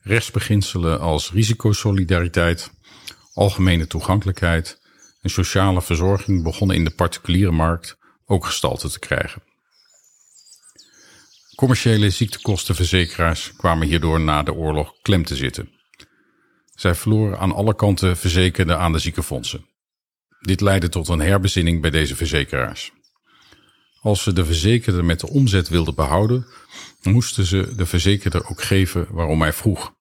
Rechtsbeginselen 0.00 1.00
als 1.00 1.30
risicosolidariteit, 1.32 2.70
algemene 3.32 3.86
toegankelijkheid 3.86 4.80
en 5.20 5.30
sociale 5.30 5.82
verzorging 5.82 6.42
begonnen 6.42 6.76
in 6.76 6.84
de 6.84 6.94
particuliere 6.94 7.50
markt 7.50 7.98
ook 8.26 8.46
gestalte 8.46 8.90
te 8.90 8.98
krijgen. 8.98 9.42
Commerciële 11.54 12.10
ziektekostenverzekeraars 12.10 13.52
kwamen 13.56 13.86
hierdoor 13.86 14.20
na 14.20 14.42
de 14.42 14.54
oorlog 14.54 14.92
klem 15.02 15.24
te 15.24 15.36
zitten. 15.36 15.70
Zij 16.74 16.94
verloren 16.94 17.38
aan 17.38 17.52
alle 17.52 17.74
kanten 17.74 18.16
verzekerden 18.16 18.78
aan 18.78 18.92
de 18.92 18.98
ziekenfondsen. 18.98 19.72
Dit 20.44 20.60
leidde 20.60 20.88
tot 20.88 21.08
een 21.08 21.20
herbezinning 21.20 21.80
bij 21.80 21.90
deze 21.90 22.16
verzekeraars. 22.16 22.92
Als 24.00 24.22
ze 24.22 24.32
de 24.32 24.44
verzekerde 24.44 25.02
met 25.02 25.20
de 25.20 25.28
omzet 25.28 25.68
wilden 25.68 25.94
behouden, 25.94 26.46
moesten 27.02 27.44
ze 27.44 27.74
de 27.76 27.86
verzekerder 27.86 28.48
ook 28.48 28.62
geven 28.62 29.06
waarom 29.10 29.40
hij 29.40 29.52
vroeg. 29.52 29.94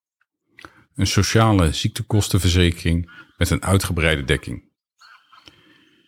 Een 0.95 1.07
sociale 1.07 1.71
ziektekostenverzekering 1.71 3.11
met 3.37 3.49
een 3.49 3.63
uitgebreide 3.63 4.23
dekking. 4.23 4.63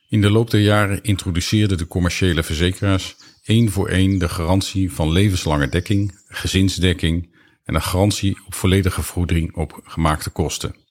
In 0.09 0.21
de 0.21 0.29
loop 0.29 0.51
der 0.51 0.61
jaren 0.61 1.03
introduceerden 1.03 1.77
de 1.77 1.87
commerciële 1.87 2.43
verzekeraars 2.43 3.15
één 3.43 3.71
voor 3.71 3.87
één 3.87 4.17
de 4.17 4.29
garantie 4.29 4.91
van 4.91 5.11
levenslange 5.11 5.69
dekking, 5.69 6.21
gezinsdekking 6.27 7.35
en 7.63 7.75
een 7.75 7.81
garantie 7.81 8.37
op 8.45 8.53
volledige 8.53 9.03
vergoeding 9.03 9.55
op 9.55 9.79
gemaakte 9.83 10.29
kosten. 10.29 10.84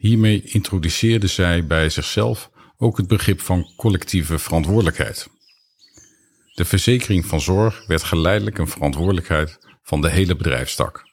Hiermee 0.00 0.42
introduceerden 0.42 1.30
zij 1.30 1.66
bij 1.66 1.88
zichzelf 1.88 2.50
ook 2.76 2.96
het 2.96 3.06
begrip 3.06 3.40
van 3.40 3.72
collectieve 3.76 4.38
verantwoordelijkheid. 4.38 5.28
De 6.54 6.64
verzekering 6.64 7.26
van 7.26 7.40
zorg 7.40 7.86
werd 7.86 8.02
geleidelijk 8.02 8.58
een 8.58 8.68
verantwoordelijkheid 8.68 9.58
van 9.82 10.00
de 10.00 10.10
hele 10.10 10.36
bedrijfstak. 10.36 11.04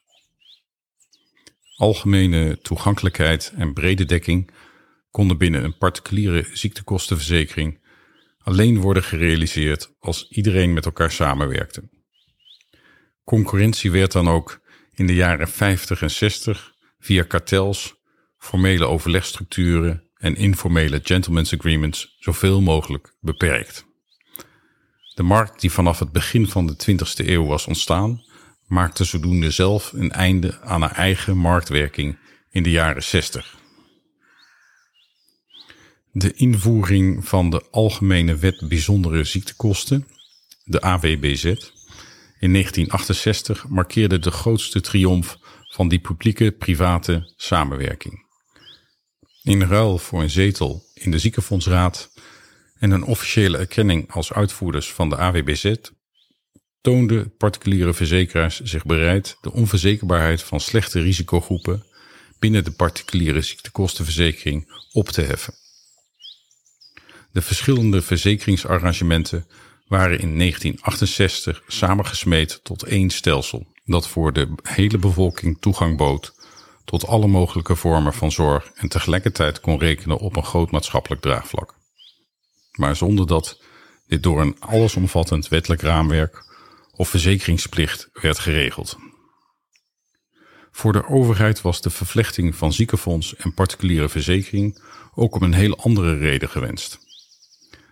Algemene 1.75 2.59
toegankelijkheid 2.61 3.53
en 3.55 3.73
brede 3.73 4.05
dekking 4.05 4.51
konden 5.11 5.37
binnen 5.37 5.63
een 5.63 5.77
particuliere 5.77 6.47
ziektekostenverzekering 6.53 7.79
alleen 8.37 8.79
worden 8.81 9.03
gerealiseerd 9.03 9.93
als 9.99 10.27
iedereen 10.29 10.73
met 10.73 10.85
elkaar 10.85 11.11
samenwerkte. 11.11 11.89
Concurrentie 13.23 13.91
werd 13.91 14.11
dan 14.11 14.27
ook 14.27 14.61
in 14.93 15.07
de 15.07 15.15
jaren 15.15 15.47
50 15.47 16.01
en 16.01 16.11
60 16.11 16.73
via 16.99 17.23
kartels, 17.23 17.96
formele 18.47 18.85
overlegstructuren 18.85 20.03
en 20.17 20.35
informele 20.35 20.99
gentlemen's 21.03 21.53
agreements 21.53 22.15
zoveel 22.19 22.61
mogelijk 22.61 23.15
beperkt. 23.19 23.85
De 25.15 25.23
markt 25.23 25.61
die 25.61 25.71
vanaf 25.71 25.99
het 25.99 26.11
begin 26.11 26.47
van 26.47 26.67
de 26.67 26.73
20e 26.73 27.27
eeuw 27.27 27.45
was 27.45 27.67
ontstaan, 27.67 28.23
maakte 28.67 29.03
zodoende 29.03 29.51
zelf 29.51 29.91
een 29.93 30.11
einde 30.11 30.61
aan 30.61 30.81
haar 30.81 30.91
eigen 30.91 31.37
marktwerking 31.37 32.17
in 32.49 32.63
de 32.63 32.69
jaren 32.69 33.03
60. 33.03 33.55
De 36.11 36.33
invoering 36.33 37.27
van 37.27 37.49
de 37.49 37.63
Algemene 37.71 38.35
Wet 38.35 38.67
Bijzondere 38.67 39.23
Ziektekosten, 39.23 40.07
de 40.63 40.81
AWBZ, 40.81 41.43
in 42.39 42.51
1968 42.51 43.67
markeerde 43.67 44.19
de 44.19 44.31
grootste 44.31 44.81
triomf 44.81 45.37
van 45.67 45.87
die 45.87 45.99
publieke-private 45.99 47.33
samenwerking. 47.35 48.25
In 49.47 49.63
ruil 49.63 49.97
voor 49.97 50.21
een 50.21 50.29
zetel 50.29 50.85
in 50.93 51.11
de 51.11 51.19
ziekenfondsraad 51.19 52.11
en 52.79 52.91
een 52.91 53.03
officiële 53.03 53.57
erkenning 53.57 54.11
als 54.11 54.33
uitvoerders 54.33 54.93
van 54.93 55.09
de 55.09 55.17
AWBZ 55.17 55.73
toonden 56.81 57.35
particuliere 57.37 57.93
verzekeraars 57.93 58.59
zich 58.59 58.85
bereid 58.85 59.37
de 59.41 59.51
onverzekerbaarheid 59.51 60.43
van 60.43 60.59
slechte 60.59 60.99
risicogroepen 60.99 61.85
binnen 62.39 62.63
de 62.63 62.71
particuliere 62.71 63.41
ziektekostenverzekering 63.41 64.71
op 64.91 65.09
te 65.09 65.21
heffen. 65.21 65.53
De 67.31 67.41
verschillende 67.41 68.01
verzekeringsarrangementen 68.01 69.47
waren 69.87 70.19
in 70.19 70.37
1968 70.37 71.63
samengesmeed 71.67 72.59
tot 72.63 72.83
één 72.83 73.09
stelsel 73.09 73.67
dat 73.85 74.07
voor 74.07 74.33
de 74.33 74.55
hele 74.63 74.97
bevolking 74.97 75.57
toegang 75.59 75.97
bood 75.97 76.35
tot 76.87 77.07
alle 77.07 77.27
mogelijke 77.27 77.75
vormen 77.75 78.13
van 78.13 78.31
zorg 78.31 78.71
en 78.75 78.89
tegelijkertijd 78.89 79.59
kon 79.59 79.79
rekenen 79.79 80.17
op 80.17 80.35
een 80.35 80.43
groot 80.43 80.71
maatschappelijk 80.71 81.21
draagvlak. 81.21 81.75
Maar 82.71 82.95
zonder 82.95 83.27
dat 83.27 83.61
dit 84.05 84.23
door 84.23 84.41
een 84.41 84.55
allesomvattend 84.59 85.47
wettelijk 85.47 85.81
raamwerk 85.81 86.45
of 86.91 87.09
verzekeringsplicht 87.09 88.09
werd 88.13 88.39
geregeld. 88.39 88.97
Voor 90.71 90.93
de 90.93 91.07
overheid 91.07 91.61
was 91.61 91.81
de 91.81 91.89
vervlechting 91.89 92.55
van 92.55 92.73
ziekenfonds 92.73 93.35
en 93.35 93.53
particuliere 93.53 94.09
verzekering 94.09 94.83
ook 95.15 95.35
om 95.35 95.43
een 95.43 95.53
heel 95.53 95.77
andere 95.77 96.17
reden 96.17 96.49
gewenst. 96.49 96.99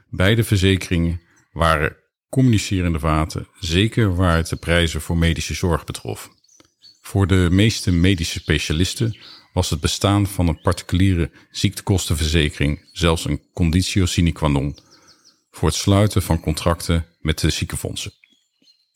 Beide 0.09 0.43
verzekeringen 0.43 1.21
waren 1.51 1.95
communicerende 2.29 2.99
vaten, 2.99 3.47
zeker 3.59 4.15
waar 4.15 4.35
het 4.35 4.47
de 4.49 4.55
prijzen 4.55 5.01
voor 5.01 5.17
medische 5.17 5.53
zorg 5.53 5.83
betrof. 5.83 6.34
Voor 7.15 7.27
de 7.27 7.48
meeste 7.51 7.91
medische 7.91 8.39
specialisten 8.39 9.17
was 9.53 9.69
het 9.69 9.79
bestaan 9.79 10.27
van 10.27 10.48
een 10.48 10.62
particuliere 10.62 11.31
ziektekostenverzekering 11.51 12.89
zelfs 12.91 13.25
een 13.25 13.41
conditio 13.53 14.05
sine 14.05 14.31
qua 14.31 14.48
non 14.48 14.77
voor 15.51 15.67
het 15.67 15.77
sluiten 15.77 16.22
van 16.22 16.39
contracten 16.39 17.05
met 17.19 17.39
de 17.39 17.50
ziekenfondsen. 17.50 18.12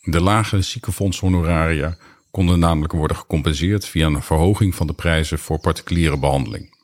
De 0.01 0.21
lage 0.21 0.61
ziekenfondshonoraria 0.61 1.97
konden 2.31 2.59
namelijk 2.59 2.93
worden 2.93 3.17
gecompenseerd 3.17 3.85
via 3.85 4.07
een 4.07 4.23
verhoging 4.23 4.75
van 4.75 4.87
de 4.87 4.93
prijzen 4.93 5.39
voor 5.39 5.59
particuliere 5.59 6.17
behandeling. 6.17 6.75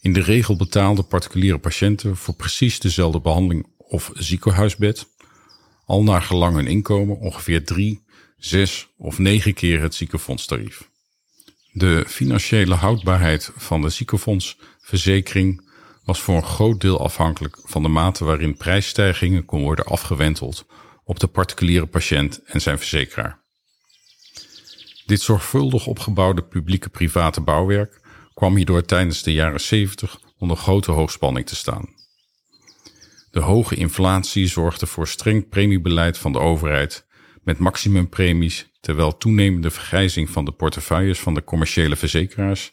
In 0.00 0.12
de 0.12 0.20
regel 0.20 0.56
betaalden 0.56 1.06
particuliere 1.06 1.58
patiënten 1.58 2.16
voor 2.16 2.34
precies 2.34 2.80
dezelfde 2.80 3.20
behandeling 3.20 3.66
of 3.76 4.10
ziekenhuisbed, 4.14 5.06
al 5.86 6.02
naar 6.02 6.22
gelang 6.22 6.54
hun 6.54 6.66
inkomen 6.66 7.18
ongeveer 7.18 7.64
drie, 7.64 8.01
zes 8.44 8.88
of 8.96 9.18
negen 9.18 9.54
keer 9.54 9.80
het 9.80 9.94
ziekenfondstarief. 9.94 10.90
De 11.72 12.04
financiële 12.08 12.74
houdbaarheid 12.74 13.50
van 13.56 13.82
de 13.82 13.88
ziekenfondsverzekering 13.88 15.70
was 16.04 16.20
voor 16.20 16.36
een 16.36 16.44
groot 16.44 16.80
deel 16.80 17.00
afhankelijk 17.00 17.58
van 17.64 17.82
de 17.82 17.88
mate 17.88 18.24
waarin 18.24 18.56
prijsstijgingen 18.56 19.44
kon 19.44 19.62
worden 19.62 19.84
afgewenteld 19.84 20.66
op 21.04 21.20
de 21.20 21.26
particuliere 21.26 21.86
patiënt 21.86 22.42
en 22.44 22.60
zijn 22.60 22.78
verzekeraar. 22.78 23.40
Dit 25.06 25.20
zorgvuldig 25.20 25.86
opgebouwde 25.86 26.42
publieke-private 26.42 27.40
bouwwerk 27.40 28.00
kwam 28.34 28.56
hierdoor 28.56 28.84
tijdens 28.84 29.22
de 29.22 29.32
jaren 29.32 29.60
70 29.60 30.20
onder 30.38 30.56
grote 30.56 30.90
hoogspanning 30.90 31.46
te 31.46 31.56
staan. 31.56 31.88
De 33.30 33.40
hoge 33.40 33.74
inflatie 33.74 34.46
zorgde 34.46 34.86
voor 34.86 35.08
streng 35.08 35.48
premiebeleid 35.48 36.18
van 36.18 36.32
de 36.32 36.38
overheid 36.38 37.06
met 37.42 37.58
maximumpremies, 37.58 38.70
terwijl 38.80 39.16
toenemende 39.16 39.70
vergrijzing 39.70 40.30
van 40.30 40.44
de 40.44 40.52
portefeuilles 40.52 41.18
van 41.18 41.34
de 41.34 41.44
commerciële 41.44 41.96
verzekeraars 41.96 42.72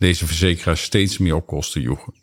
deze 0.00 0.26
verzekeraars 0.26 0.82
steeds 0.82 1.18
meer 1.18 1.34
op 1.34 1.46
kosten 1.46 1.80
joegen. 1.80 2.14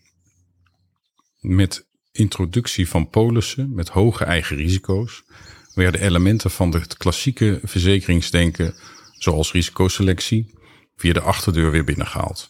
Met 1.39 1.87
introductie 2.11 2.89
van 2.89 3.09
polissen 3.09 3.73
met 3.73 3.89
hoge 3.89 4.23
eigen 4.23 4.57
risico's 4.57 5.23
werden 5.73 6.01
elementen 6.01 6.51
van 6.51 6.71
het 6.71 6.97
klassieke 6.97 7.59
verzekeringsdenken, 7.63 8.75
zoals 9.17 9.51
risicoselectie, 9.51 10.59
via 10.95 11.13
de 11.13 11.21
achterdeur 11.21 11.71
weer 11.71 11.83
binnengehaald. 11.83 12.49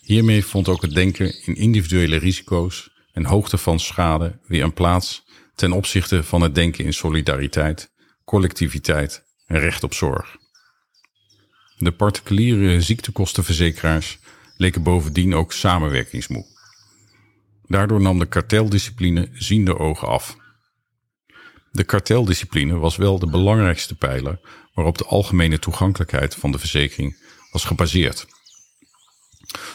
Hiermee 0.00 0.44
vond 0.44 0.68
ook 0.68 0.82
het 0.82 0.94
denken 0.94 1.44
in 1.46 1.56
individuele 1.56 2.16
risico's 2.16 2.90
en 3.12 3.24
hoogte 3.24 3.58
van 3.58 3.80
schade 3.80 4.38
weer 4.46 4.62
een 4.62 4.72
plaats 4.72 5.24
ten 5.54 5.72
opzichte 5.72 6.24
van 6.24 6.40
het 6.40 6.54
denken 6.54 6.84
in 6.84 6.92
solidariteit, 6.92 7.92
collectiviteit 8.24 9.24
en 9.46 9.58
recht 9.58 9.82
op 9.82 9.94
zorg. 9.94 10.36
De 11.78 11.92
particuliere 11.92 12.80
ziektekostenverzekeraars 12.80 14.18
leken 14.56 14.82
bovendien 14.82 15.34
ook 15.34 15.52
samenwerkingsmoe. 15.52 16.46
Daardoor 17.66 18.00
nam 18.00 18.18
de 18.18 18.26
karteldiscipline 18.26 19.28
ziende 19.32 19.78
ogen 19.78 20.08
af. 20.08 20.36
De 21.70 21.84
karteldiscipline 21.84 22.76
was 22.78 22.96
wel 22.96 23.18
de 23.18 23.26
belangrijkste 23.26 23.94
pijler 23.94 24.40
waarop 24.74 24.98
de 24.98 25.04
algemene 25.04 25.58
toegankelijkheid 25.58 26.34
van 26.34 26.52
de 26.52 26.58
verzekering 26.58 27.16
was 27.52 27.64
gebaseerd. 27.64 28.26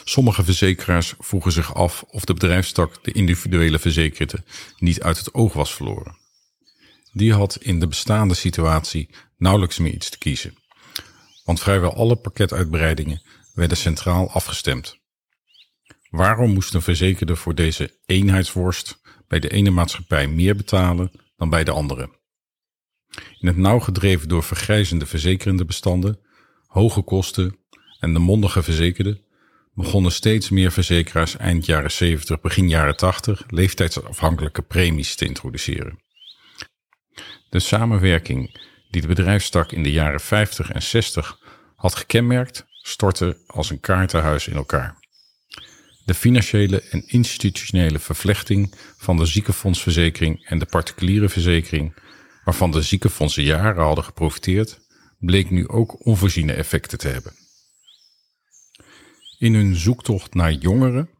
Sommige 0.04 0.44
verzekeraars 0.44 1.14
vroegen 1.18 1.52
zich 1.52 1.74
af 1.74 2.02
of 2.02 2.24
de 2.24 2.34
bedrijfstak 2.34 3.04
de 3.04 3.12
individuele 3.12 3.78
verzekerde 3.78 4.42
niet 4.78 5.02
uit 5.02 5.18
het 5.18 5.34
oog 5.34 5.52
was 5.52 5.74
verloren. 5.74 6.19
Die 7.12 7.34
had 7.34 7.56
in 7.56 7.80
de 7.80 7.86
bestaande 7.86 8.34
situatie 8.34 9.10
nauwelijks 9.36 9.78
meer 9.78 9.92
iets 9.92 10.10
te 10.10 10.18
kiezen, 10.18 10.54
want 11.44 11.60
vrijwel 11.60 11.94
alle 11.94 12.16
pakketuitbreidingen 12.16 13.22
werden 13.54 13.76
centraal 13.76 14.30
afgestemd. 14.30 14.98
Waarom 16.10 16.52
moest 16.52 16.74
een 16.74 16.82
verzekerde 16.82 17.36
voor 17.36 17.54
deze 17.54 17.98
eenheidsworst 18.06 19.00
bij 19.28 19.38
de 19.40 19.50
ene 19.50 19.70
maatschappij 19.70 20.28
meer 20.28 20.56
betalen 20.56 21.10
dan 21.36 21.50
bij 21.50 21.64
de 21.64 21.70
andere? 21.70 22.18
In 23.38 23.46
het 23.46 23.56
nauw 23.56 23.78
gedreven 23.78 24.28
door 24.28 24.42
vergrijzende 24.42 25.06
verzekerende 25.06 25.64
bestanden, 25.64 26.20
hoge 26.66 27.02
kosten 27.02 27.58
en 27.98 28.12
de 28.12 28.18
mondige 28.18 28.62
verzekerden 28.62 29.24
begonnen 29.74 30.12
steeds 30.12 30.48
meer 30.48 30.72
verzekeraars 30.72 31.36
eind 31.36 31.66
jaren 31.66 31.90
70, 31.90 32.40
begin 32.40 32.68
jaren 32.68 32.96
80 32.96 33.44
leeftijdsafhankelijke 33.48 34.62
premies 34.62 35.14
te 35.14 35.24
introduceren. 35.24 35.98
De 37.50 37.58
samenwerking 37.58 38.60
die 38.90 39.00
de 39.00 39.06
bedrijfstak 39.06 39.72
in 39.72 39.82
de 39.82 39.92
jaren 39.92 40.20
50 40.20 40.70
en 40.70 40.82
60 40.82 41.38
had 41.76 41.94
gekenmerkt, 41.94 42.66
stortte 42.82 43.38
als 43.46 43.70
een 43.70 43.80
kaartenhuis 43.80 44.48
in 44.48 44.56
elkaar. 44.56 44.98
De 46.04 46.14
financiële 46.14 46.82
en 46.82 47.06
institutionele 47.06 47.98
vervlechting 47.98 48.74
van 48.96 49.16
de 49.16 49.26
ziekenfondsverzekering 49.26 50.46
en 50.46 50.58
de 50.58 50.66
particuliere 50.66 51.28
verzekering, 51.28 51.94
waarvan 52.44 52.70
de 52.70 52.82
ziekenfondsen 52.82 53.42
jaren 53.42 53.82
hadden 53.82 54.04
geprofiteerd, 54.04 54.80
bleek 55.18 55.50
nu 55.50 55.68
ook 55.68 56.06
onvoorziene 56.06 56.52
effecten 56.52 56.98
te 56.98 57.08
hebben. 57.08 57.32
In 59.38 59.54
hun 59.54 59.76
zoektocht 59.76 60.34
naar 60.34 60.52
jongeren 60.52 61.10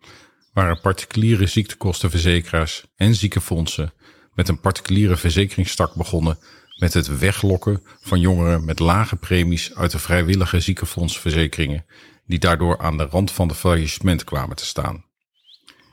waren 0.52 0.80
particuliere 0.80 1.46
ziektekostenverzekeraars 1.46 2.84
en 2.96 3.14
ziekenfondsen 3.14 3.92
met 4.40 4.48
een 4.48 4.60
particuliere 4.60 5.16
verzekeringstak 5.16 5.94
begonnen 5.94 6.38
met 6.76 6.94
het 6.94 7.18
weglokken 7.18 7.82
van 8.00 8.20
jongeren 8.20 8.64
met 8.64 8.78
lage 8.78 9.16
premies 9.16 9.74
uit 9.74 9.90
de 9.90 9.98
vrijwillige 9.98 10.60
ziekenfondsverzekeringen, 10.60 11.84
die 12.26 12.38
daardoor 12.38 12.78
aan 12.78 12.96
de 12.96 13.04
rand 13.04 13.30
van 13.32 13.48
de 13.48 13.54
faillissement 13.54 14.24
kwamen 14.24 14.56
te 14.56 14.64
staan. 14.64 15.04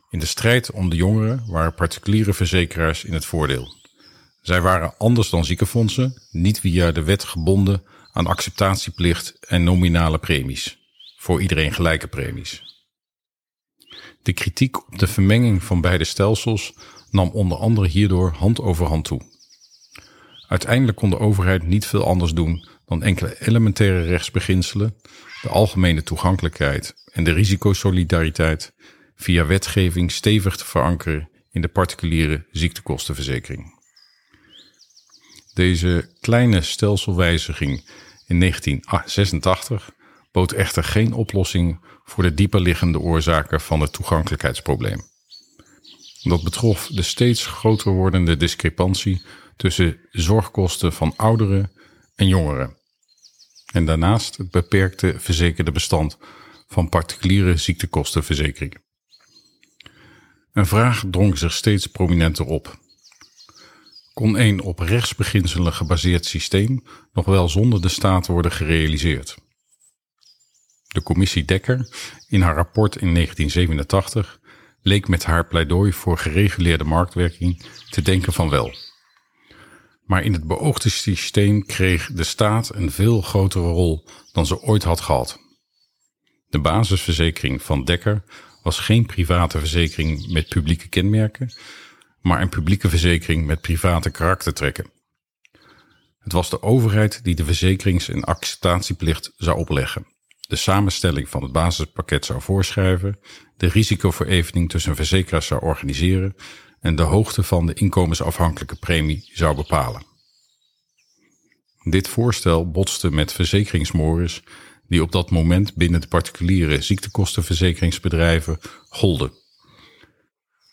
In 0.10 0.20
de 0.20 0.26
strijd 0.26 0.72
om 0.72 0.90
de 0.90 0.96
jongeren 0.96 1.44
waren 1.48 1.74
particuliere 1.74 2.34
verzekeraars 2.34 3.04
in 3.04 3.14
het 3.14 3.26
voordeel. 3.26 3.76
Zij 4.42 4.62
waren 4.62 4.94
anders 4.98 5.30
dan 5.30 5.46
ziekenfondsen, 5.46 6.22
niet 6.32 6.60
via 6.60 6.92
de 6.92 7.04
wet 7.04 7.24
gebonden 7.24 7.84
aan 8.12 8.28
acceptatieplicht 8.28 9.38
en 9.48 9.64
nominale 9.64 10.18
premies. 10.18 10.78
Voor 11.18 11.42
iedereen 11.42 11.74
gelijke 11.74 12.08
premies. 12.08 12.64
De 14.22 14.34
kritiek 14.34 14.88
op 14.88 15.00
de 15.00 15.08
vermenging 15.08 15.64
van 15.64 15.82
beide 15.82 16.04
stelsels 16.04 16.74
nam 17.12 17.30
onder 17.30 17.58
andere 17.58 17.88
hierdoor 17.88 18.32
hand 18.32 18.62
over 18.62 18.86
hand 18.86 19.06
toe. 19.06 19.22
Uiteindelijk 20.48 20.98
kon 20.98 21.10
de 21.10 21.20
overheid 21.20 21.64
niet 21.64 21.86
veel 21.86 22.06
anders 22.06 22.34
doen 22.34 22.68
dan 22.86 23.04
enkele 23.04 23.36
elementaire 23.40 24.04
rechtsbeginselen, 24.04 24.96
de 25.42 25.50
algemene 25.50 26.04
toegankelijkheid 26.04 26.96
en 27.12 27.24
de 27.24 27.32
risicosolidariteit 27.32 28.74
via 29.16 29.46
wetgeving 29.46 30.12
stevig 30.12 30.56
te 30.56 30.66
verankeren 30.66 31.30
in 31.52 31.62
de 31.62 31.68
particuliere 31.68 32.46
ziektekostenverzekering. 32.52 33.76
Deze 35.54 36.10
kleine 36.20 36.62
stelselwijziging 36.62 37.90
in 38.28 38.40
1986 38.40 39.92
bood 40.32 40.52
echter 40.52 40.84
geen 40.84 41.14
oplossing 41.14 41.80
voor 42.04 42.24
de 42.24 42.34
dieperliggende 42.34 43.00
oorzaken 43.00 43.62
van 43.62 43.82
het 43.82 43.94
toegankelijkheidsprobleem. 43.94 45.02
Dat 46.28 46.44
betrof 46.44 46.88
de 46.88 47.02
steeds 47.02 47.46
groter 47.46 47.92
wordende 47.92 48.38
discrepantie 48.38 49.22
tussen 49.56 50.00
zorgkosten 50.12 50.94
van 50.94 51.14
ouderen 51.16 51.72
en 52.16 52.28
jongeren. 52.28 52.78
En 53.74 53.86
daarnaast 53.86 54.38
het 54.38 54.52
beperkte 54.52 55.16
verzekerde 55.18 55.72
bestand 55.72 56.18
van 56.68 56.90
particuliere 56.90 57.58
ziektekostenverzekeringen. 57.58 58.82
Een 60.54 60.66
vraag 60.66 61.04
drong 61.12 61.38
zich 61.38 61.54
steeds 61.54 61.88
prominenter 61.88 62.46
op. 62.46 62.80
Kon 64.14 64.40
een 64.40 64.62
op 64.62 64.80
rechtsbeginselen 64.80 65.74
gebaseerd 65.74 66.26
systeem 66.26 66.84
nog 67.14 67.26
wel 67.26 67.50
zonder 67.50 67.82
de 67.82 67.90
staat 67.90 68.28
worden 68.28 68.52
gerealiseerd? 68.52 69.38
De 70.88 71.04
commissie 71.04 71.46
Dekker 71.46 71.90
in 72.28 72.42
haar 72.42 72.56
rapport 72.56 72.96
in 72.96 73.14
1987 73.14 74.40
leek 74.88 75.08
met 75.08 75.24
haar 75.24 75.48
pleidooi 75.48 75.94
voor 75.94 76.18
gereguleerde 76.18 76.84
marktwerking 76.84 77.66
te 77.90 78.02
denken 78.02 78.34
van 78.34 78.50
wel. 78.50 78.76
Maar 80.06 80.24
in 80.24 80.34
het 80.34 80.48
beoogde 80.48 80.90
systeem 80.90 81.66
kreeg 81.66 82.12
de 82.12 82.24
staat 82.24 82.76
een 82.76 82.92
veel 82.92 83.22
grotere 83.22 83.68
rol 83.68 84.08
dan 84.32 84.46
ze 84.46 84.62
ooit 84.62 84.84
had 84.84 85.02
gehad. 85.02 85.40
De 86.48 86.60
basisverzekering 86.60 87.62
van 87.62 87.84
Dekker 87.84 88.24
was 88.64 88.80
geen 88.80 89.06
private 89.06 89.60
verzekering 89.60 90.32
met 90.32 90.50
publieke 90.50 90.88
kenmerken, 90.88 91.54
maar 92.22 92.42
een 92.42 92.50
publieke 92.50 92.90
verzekering 92.90 93.46
met 93.46 93.62
private 93.62 94.10
karaktertrekken. 94.10 94.92
Het 96.20 96.32
was 96.32 96.50
de 96.50 96.62
overheid 96.62 97.24
die 97.24 97.36
de 97.36 97.46
verzekerings- 97.46 98.10
en 98.10 98.24
acceptatieplicht 98.24 99.34
zou 99.36 99.58
opleggen, 99.58 100.08
de 100.48 100.56
samenstelling 100.56 101.30
van 101.30 101.44
het 101.44 101.52
basispakket 101.52 102.26
zou 102.26 102.42
voorschrijven, 102.42 103.20
de 103.58 103.68
risicoverevening 103.68 104.70
tussen 104.70 104.96
verzekeraars 104.96 105.48
zou 105.48 105.62
organiseren 105.62 106.36
en 106.80 106.96
de 106.96 107.04
hoogte 107.04 107.44
van 107.44 107.66
de 107.66 107.74
inkomensafhankelijke 107.74 108.76
premie 108.76 109.30
zou 109.34 109.56
bepalen. 109.56 110.06
Dit 111.84 112.08
voorstel 112.08 112.72
botste 112.72 113.12
met 113.12 113.34
verzekeringsmores 113.34 114.44
die 114.88 115.02
op 115.02 115.12
dat 115.12 115.32
moment 115.32 115.76
binnen 115.76 116.02
de 116.02 116.08
particuliere 116.08 116.82
ziektekostenverzekeringsbedrijven 116.82 118.60
golden. 118.90 119.32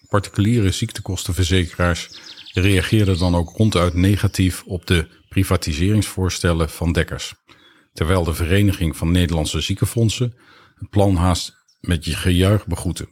Particuliere 0.09 0.71
ziektekostenverzekeraars 0.71 2.11
reageerden 2.53 3.19
dan 3.19 3.35
ook 3.35 3.57
ronduit 3.57 3.95
negatief 3.95 4.63
op 4.67 4.87
de 4.87 5.09
privatiseringsvoorstellen 5.29 6.71
van 6.71 6.93
Dekkers, 6.93 7.35
terwijl 7.95 8.25
de 8.25 8.35
Vereniging 8.35 8.97
van 8.97 9.11
Nederlandse 9.11 9.61
Ziekenfondsen 9.61 10.35
het 10.75 10.91
plan 10.91 11.17
haast 11.17 11.57
met 11.81 12.05
je 12.05 12.15
gejuich 12.15 12.67
begroette. 12.67 13.09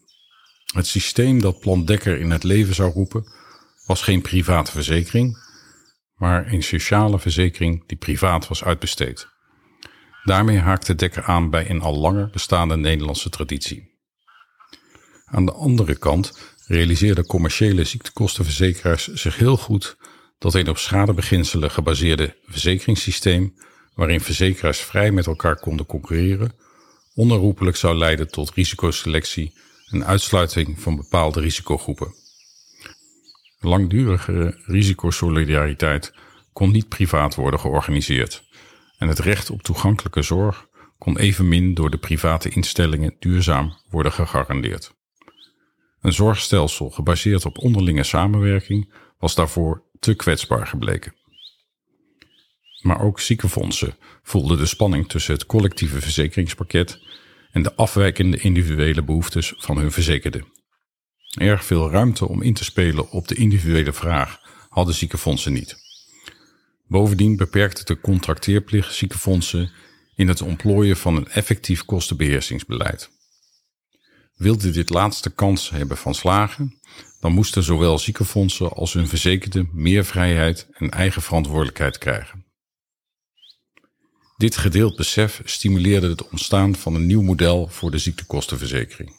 Het 0.75 0.87
systeem 0.87 1.41
dat 1.41 1.61
Plan 1.61 1.85
Dekker 1.85 2.19
in 2.19 2.31
het 2.31 2.43
leven 2.43 2.75
zou 2.75 2.93
roepen 2.93 3.25
was 3.87 4.03
geen 4.03 4.21
private 4.21 4.71
verzekering, 4.71 5.39
maar 6.15 6.53
een 6.53 6.63
sociale 6.63 7.19
verzekering 7.19 7.87
die 7.87 7.99
privaat 7.99 8.49
was 8.49 8.65
uitbesteed. 8.65 9.29
Daarmee 10.25 10.59
haakte 10.59 10.95
Dekker 10.95 11.23
aan 11.23 11.51
bij 11.51 11.71
een 11.71 11.81
al 11.81 11.99
langer 11.99 12.31
bestaande 12.31 12.77
Nederlandse 12.77 13.29
traditie. 13.29 13.91
Aan 15.25 15.47
de 15.47 15.53
andere 15.53 15.97
kant 15.97 16.39
realiseerden 16.67 17.27
commerciële 17.27 17.85
ziektekostenverzekeraars 17.85 19.13
zich 19.13 19.37
heel 19.37 19.57
goed 19.57 19.97
dat 20.39 20.55
een 20.55 20.69
op 20.69 20.79
schadebeginselen 20.79 21.71
gebaseerde 21.71 22.37
verzekeringssysteem, 22.45 23.55
waarin 23.95 24.21
verzekeraars 24.21 24.81
vrij 24.81 25.11
met 25.11 25.27
elkaar 25.27 25.57
konden 25.57 25.87
concurreren, 25.87 26.53
onherroepelijk 27.15 27.77
zou 27.77 27.97
leiden 27.97 28.31
tot 28.31 28.55
risicoselectie 28.55 29.53
en 29.91 30.07
uitsluiting 30.07 30.81
van 30.81 30.97
bepaalde 30.97 31.41
risicogroepen. 31.41 32.15
Langdurige 33.59 34.61
risicosolidariteit 34.67 36.15
kon 36.53 36.71
niet 36.71 36.89
privaat 36.89 37.35
worden 37.35 37.61
georganiseerd 37.61 38.45
en 38.99 39.09
het 39.09 39.19
recht 39.19 39.51
op 39.51 39.63
toegankelijke 39.63 40.23
zorg 40.23 40.67
kon 40.99 41.19
evenmin 41.19 41.75
door 41.75 41.91
de 41.91 41.99
private 41.99 42.49
instellingen 42.49 43.17
duurzaam 43.19 43.77
worden 43.91 44.13
gegarandeerd. 44.13 44.95
Een 46.01 46.13
zorgstelsel 46.13 46.91
gebaseerd 46.91 47.45
op 47.45 47.59
onderlinge 47.59 48.03
samenwerking 48.03 48.93
was 49.19 49.35
daarvoor 49.35 49.83
te 49.99 50.15
kwetsbaar 50.15 50.67
gebleken. 50.67 51.15
Maar 52.83 53.01
ook 53.01 53.21
ziekenfondsen 53.21 53.97
voelden 54.23 54.59
de 54.59 54.67
spanning 54.67 55.09
tussen 55.09 55.35
het 55.35 55.47
collectieve 55.47 56.01
verzekeringspakket 56.01 56.99
en 57.53 57.63
de 57.63 57.75
afwijkende 57.75 58.37
individuele 58.37 59.03
behoeftes 59.03 59.55
van 59.57 59.79
hun 59.79 59.93
verzekerden. 59.93 60.47
Erg 61.39 61.65
veel 61.65 61.91
ruimte 61.91 62.29
om 62.29 62.43
in 62.43 62.55
te 62.55 62.65
spelen 62.65 63.11
op 63.11 63.29
de 63.29 63.35
individuele 63.35 63.93
vraag 63.93 64.41
hadden 64.69 64.95
ziekenfondsen 64.95 65.53
niet. 65.53 65.77
Bovendien 66.87 67.37
beperkte 67.37 67.85
de 67.85 68.01
contracteerplicht 68.01 68.95
ziekenfondsen 68.95 69.71
in 70.15 70.29
het 70.29 70.43
ontplooien 70.43 70.97
van 70.97 71.17
een 71.17 71.29
effectief 71.29 71.85
kostenbeheersingsbeleid. 71.85 73.11
Wilde 74.37 74.71
dit 74.71 74.91
laatste 74.91 75.31
kans 75.31 75.71
hebben 75.71 75.97
van 75.97 76.15
slagen, 76.15 76.79
dan 77.21 77.33
moesten 77.33 77.63
zowel 77.63 77.99
ziekenfondsen 77.99 78.73
als 78.73 78.93
hun 78.93 79.09
verzekerden 79.09 79.69
meer 79.73 80.05
vrijheid 80.05 80.69
en 80.73 80.91
eigen 80.91 81.23
verantwoordelijkheid 81.23 81.99
krijgen. 81.99 82.42
Dit 84.43 84.57
gedeeld 84.57 84.97
besef 84.97 85.41
stimuleerde 85.45 86.09
het 86.09 86.29
ontstaan 86.29 86.75
van 86.75 86.95
een 86.95 87.07
nieuw 87.07 87.23
model 87.23 87.69
voor 87.69 87.91
de 87.91 87.99
ziektekostenverzekering, 87.99 89.17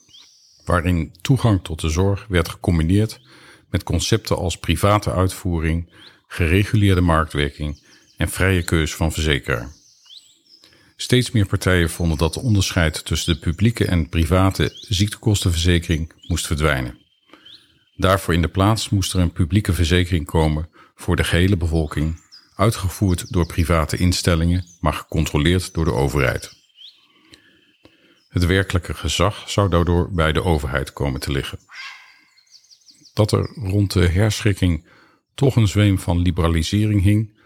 waarin 0.66 1.12
toegang 1.22 1.64
tot 1.64 1.82
de 1.82 1.90
zorg 1.90 2.26
werd 2.28 2.50
gecombineerd 2.50 3.20
met 3.70 3.84
concepten 3.84 4.38
als 4.38 4.58
private 4.58 5.12
uitvoering, 5.12 5.90
gereguleerde 6.28 7.02
marktwerking 7.02 7.84
en 8.18 8.30
vrije 8.30 8.64
keus 8.64 8.96
van 8.96 9.12
verzekeraar. 9.12 9.72
Steeds 10.96 11.32
meer 11.32 11.46
partijen 11.46 11.90
vonden 11.90 12.18
dat 12.18 12.34
de 12.34 12.40
onderscheid 12.42 13.06
tussen 13.06 13.34
de 13.34 13.40
publieke 13.40 13.86
en 13.86 14.10
private 14.10 14.72
ziektekostenverzekering 14.88 16.12
moest 16.28 16.48
verdwijnen. 16.48 16.98
Daarvoor 17.96 18.34
in 18.34 18.42
de 18.42 18.48
plaats 18.48 18.90
moest 18.90 19.14
er 19.14 19.20
een 19.20 19.32
publieke 19.32 19.74
verzekering 19.74 20.26
komen 20.26 20.70
voor 20.96 21.16
de 21.16 21.24
gehele 21.24 21.58
bevolking, 21.58 22.23
uitgevoerd 22.56 23.32
door 23.32 23.46
private 23.46 23.98
instellingen, 23.98 24.66
maar 24.80 24.94
gecontroleerd 24.94 25.74
door 25.74 25.86
de 25.86 25.94
overheid. 25.94 26.62
Het 28.30 28.46
werkelijke 28.46 28.94
gezag 28.94 29.50
zou 29.50 29.70
daardoor 29.70 30.12
bij 30.12 30.32
de 30.32 30.44
overheid 30.44 30.94
komen 30.94 31.20
te 31.20 31.32
liggen. 31.32 31.60
Dat 33.14 33.32
er 33.32 33.52
rond 33.54 33.94
de 33.94 34.08
herschikking 34.08 34.88
toch 35.36 35.56
een 35.56 35.68
zweem 35.68 36.00
van 36.00 36.20
liberalisering 36.20 37.02
hing, 37.02 37.42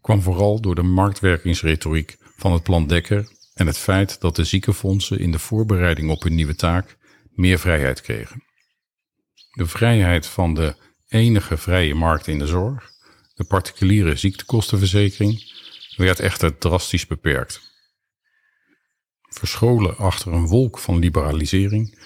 kwam 0.00 0.22
vooral 0.22 0.60
door 0.60 0.74
de 0.74 0.82
marktwerkingsretoriek 0.82 2.16
van 2.36 2.52
het 2.52 2.62
plan 2.62 2.86
Dekker 2.86 3.28
en 3.54 3.66
het 3.66 3.78
feit 3.78 4.20
dat 4.20 4.36
de 4.36 4.44
ziekenfondsen 4.44 5.18
in 5.18 5.30
de 5.30 5.38
voorbereiding 5.38 6.10
op 6.10 6.22
hun 6.22 6.34
nieuwe 6.34 6.54
taak 6.54 6.96
meer 7.30 7.58
vrijheid 7.58 8.00
kregen. 8.00 8.44
De 9.52 9.66
vrijheid 9.66 10.26
van 10.26 10.54
de 10.54 10.76
enige 11.08 11.56
vrije 11.56 11.94
markt 11.94 12.26
in 12.26 12.38
de 12.38 12.46
zorg, 12.46 12.91
de 13.42 13.48
particuliere 13.48 14.16
ziektekostenverzekering, 14.16 15.52
werd 15.96 16.20
echter 16.20 16.58
drastisch 16.58 17.06
beperkt. 17.06 17.60
Verscholen 19.28 19.96
achter 19.96 20.32
een 20.32 20.46
wolk 20.46 20.78
van 20.78 20.98
liberalisering 20.98 21.98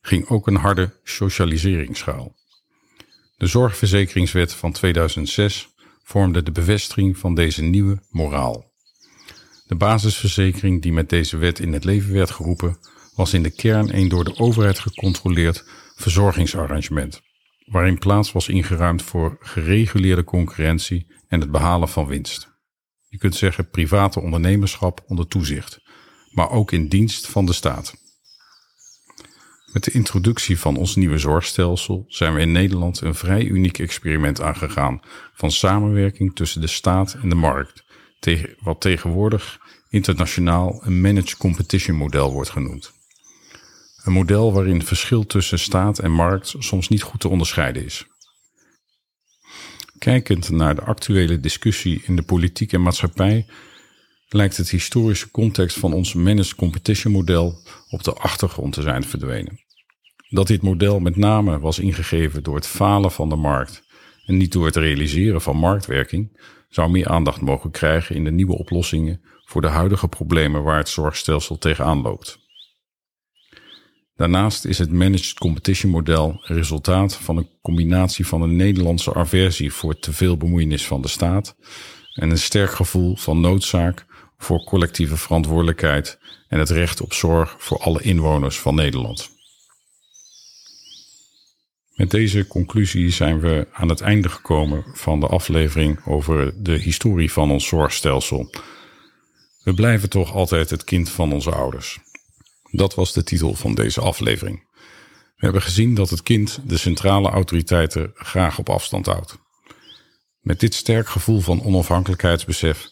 ging 0.00 0.28
ook 0.28 0.46
een 0.46 0.56
harde 0.56 1.00
socialiseringsschouw. 1.04 2.34
De 3.36 3.46
Zorgverzekeringswet 3.46 4.54
van 4.54 4.72
2006 4.72 5.68
vormde 6.02 6.42
de 6.42 6.52
bevestiging 6.52 7.18
van 7.18 7.34
deze 7.34 7.62
nieuwe 7.62 8.02
moraal. 8.10 8.72
De 9.66 9.74
basisverzekering 9.74 10.82
die 10.82 10.92
met 10.92 11.08
deze 11.08 11.36
wet 11.36 11.58
in 11.58 11.72
het 11.72 11.84
leven 11.84 12.12
werd 12.12 12.30
geroepen, 12.30 12.78
was 13.14 13.32
in 13.32 13.42
de 13.42 13.50
kern 13.50 13.96
een 13.96 14.08
door 14.08 14.24
de 14.24 14.38
overheid 14.38 14.78
gecontroleerd 14.78 15.64
verzorgingsarrangement, 15.94 17.22
waarin 17.64 17.98
plaats 17.98 18.32
was 18.32 18.48
ingeruimd 18.48 19.02
voor 19.02 19.36
gereguleerde 19.40 20.24
concurrentie 20.24 21.06
en 21.28 21.40
het 21.40 21.50
behalen 21.50 21.88
van 21.88 22.06
winst. 22.06 22.52
Je 23.08 23.18
kunt 23.18 23.34
zeggen 23.34 23.70
private 23.70 24.20
ondernemerschap 24.20 25.04
onder 25.06 25.28
toezicht, 25.28 25.80
maar 26.30 26.50
ook 26.50 26.72
in 26.72 26.88
dienst 26.88 27.26
van 27.26 27.46
de 27.46 27.52
staat. 27.52 27.94
Met 29.72 29.84
de 29.84 29.90
introductie 29.90 30.58
van 30.58 30.76
ons 30.76 30.96
nieuwe 30.96 31.18
zorgstelsel 31.18 32.04
zijn 32.08 32.34
we 32.34 32.40
in 32.40 32.52
Nederland 32.52 33.00
een 33.00 33.14
vrij 33.14 33.44
uniek 33.44 33.78
experiment 33.78 34.40
aangegaan 34.40 35.00
van 35.34 35.50
samenwerking 35.50 36.34
tussen 36.34 36.60
de 36.60 36.66
staat 36.66 37.16
en 37.22 37.28
de 37.28 37.34
markt, 37.34 37.84
wat 38.60 38.80
tegenwoordig 38.80 39.58
internationaal 39.88 40.82
een 40.84 41.00
managed 41.00 41.36
competition 41.36 41.96
model 41.96 42.32
wordt 42.32 42.50
genoemd. 42.50 42.93
Een 44.04 44.12
model 44.12 44.52
waarin 44.52 44.78
het 44.78 44.86
verschil 44.86 45.26
tussen 45.26 45.58
staat 45.58 45.98
en 45.98 46.10
markt 46.10 46.54
soms 46.58 46.88
niet 46.88 47.02
goed 47.02 47.20
te 47.20 47.28
onderscheiden 47.28 47.84
is. 47.84 48.06
Kijkend 49.98 50.50
naar 50.50 50.74
de 50.74 50.82
actuele 50.82 51.40
discussie 51.40 52.02
in 52.04 52.16
de 52.16 52.22
politiek 52.22 52.72
en 52.72 52.82
maatschappij 52.82 53.46
lijkt 54.28 54.56
het 54.56 54.70
historische 54.70 55.30
context 55.30 55.78
van 55.78 55.92
ons 55.92 56.14
managed 56.14 56.54
competition 56.54 57.12
model 57.12 57.58
op 57.90 58.04
de 58.04 58.12
achtergrond 58.12 58.72
te 58.72 58.82
zijn 58.82 59.04
verdwenen. 59.04 59.60
Dat 60.28 60.46
dit 60.46 60.62
model 60.62 61.00
met 61.00 61.16
name 61.16 61.58
was 61.58 61.78
ingegeven 61.78 62.42
door 62.42 62.54
het 62.54 62.66
falen 62.66 63.10
van 63.10 63.28
de 63.28 63.36
markt 63.36 63.82
en 64.26 64.36
niet 64.36 64.52
door 64.52 64.66
het 64.66 64.76
realiseren 64.76 65.40
van 65.40 65.56
marktwerking, 65.56 66.40
zou 66.68 66.90
meer 66.90 67.08
aandacht 67.08 67.40
mogen 67.40 67.70
krijgen 67.70 68.16
in 68.16 68.24
de 68.24 68.32
nieuwe 68.32 68.58
oplossingen 68.58 69.20
voor 69.44 69.60
de 69.60 69.68
huidige 69.68 70.08
problemen 70.08 70.62
waar 70.62 70.78
het 70.78 70.88
zorgstelsel 70.88 71.58
tegenaan 71.58 72.00
loopt. 72.00 72.43
Daarnaast 74.16 74.64
is 74.64 74.78
het 74.78 74.92
managed 74.92 75.38
competition 75.38 75.90
model 75.90 76.40
resultaat 76.42 77.14
van 77.16 77.36
een 77.36 77.48
combinatie 77.62 78.26
van 78.26 78.42
een 78.42 78.56
Nederlandse 78.56 79.14
aversie 79.14 79.72
voor 79.72 79.98
te 79.98 80.12
veel 80.12 80.36
bemoeienis 80.36 80.86
van 80.86 81.02
de 81.02 81.08
staat 81.08 81.56
en 82.14 82.30
een 82.30 82.38
sterk 82.38 82.70
gevoel 82.70 83.16
van 83.16 83.40
noodzaak 83.40 84.06
voor 84.38 84.64
collectieve 84.64 85.16
verantwoordelijkheid 85.16 86.18
en 86.48 86.58
het 86.58 86.70
recht 86.70 87.00
op 87.00 87.12
zorg 87.12 87.54
voor 87.58 87.78
alle 87.78 88.02
inwoners 88.02 88.58
van 88.58 88.74
Nederland. 88.74 89.30
Met 91.94 92.10
deze 92.10 92.46
conclusie 92.46 93.10
zijn 93.10 93.40
we 93.40 93.66
aan 93.72 93.88
het 93.88 94.00
einde 94.00 94.28
gekomen 94.28 94.84
van 94.92 95.20
de 95.20 95.26
aflevering 95.26 96.06
over 96.06 96.62
de 96.62 96.78
historie 96.78 97.32
van 97.32 97.50
ons 97.50 97.66
zorgstelsel. 97.66 98.50
We 99.62 99.74
blijven 99.74 100.10
toch 100.10 100.32
altijd 100.32 100.70
het 100.70 100.84
kind 100.84 101.10
van 101.10 101.32
onze 101.32 101.50
ouders. 101.50 101.98
Dat 102.76 102.94
was 102.94 103.12
de 103.12 103.22
titel 103.22 103.54
van 103.54 103.74
deze 103.74 104.00
aflevering. 104.00 104.72
We 105.36 105.44
hebben 105.44 105.62
gezien 105.62 105.94
dat 105.94 106.10
het 106.10 106.22
kind 106.22 106.60
de 106.64 106.76
centrale 106.76 107.28
autoriteiten 107.30 108.10
graag 108.14 108.58
op 108.58 108.68
afstand 108.68 109.06
houdt. 109.06 109.38
Met 110.40 110.60
dit 110.60 110.74
sterk 110.74 111.08
gevoel 111.08 111.40
van 111.40 111.62
onafhankelijkheidsbesef 111.62 112.88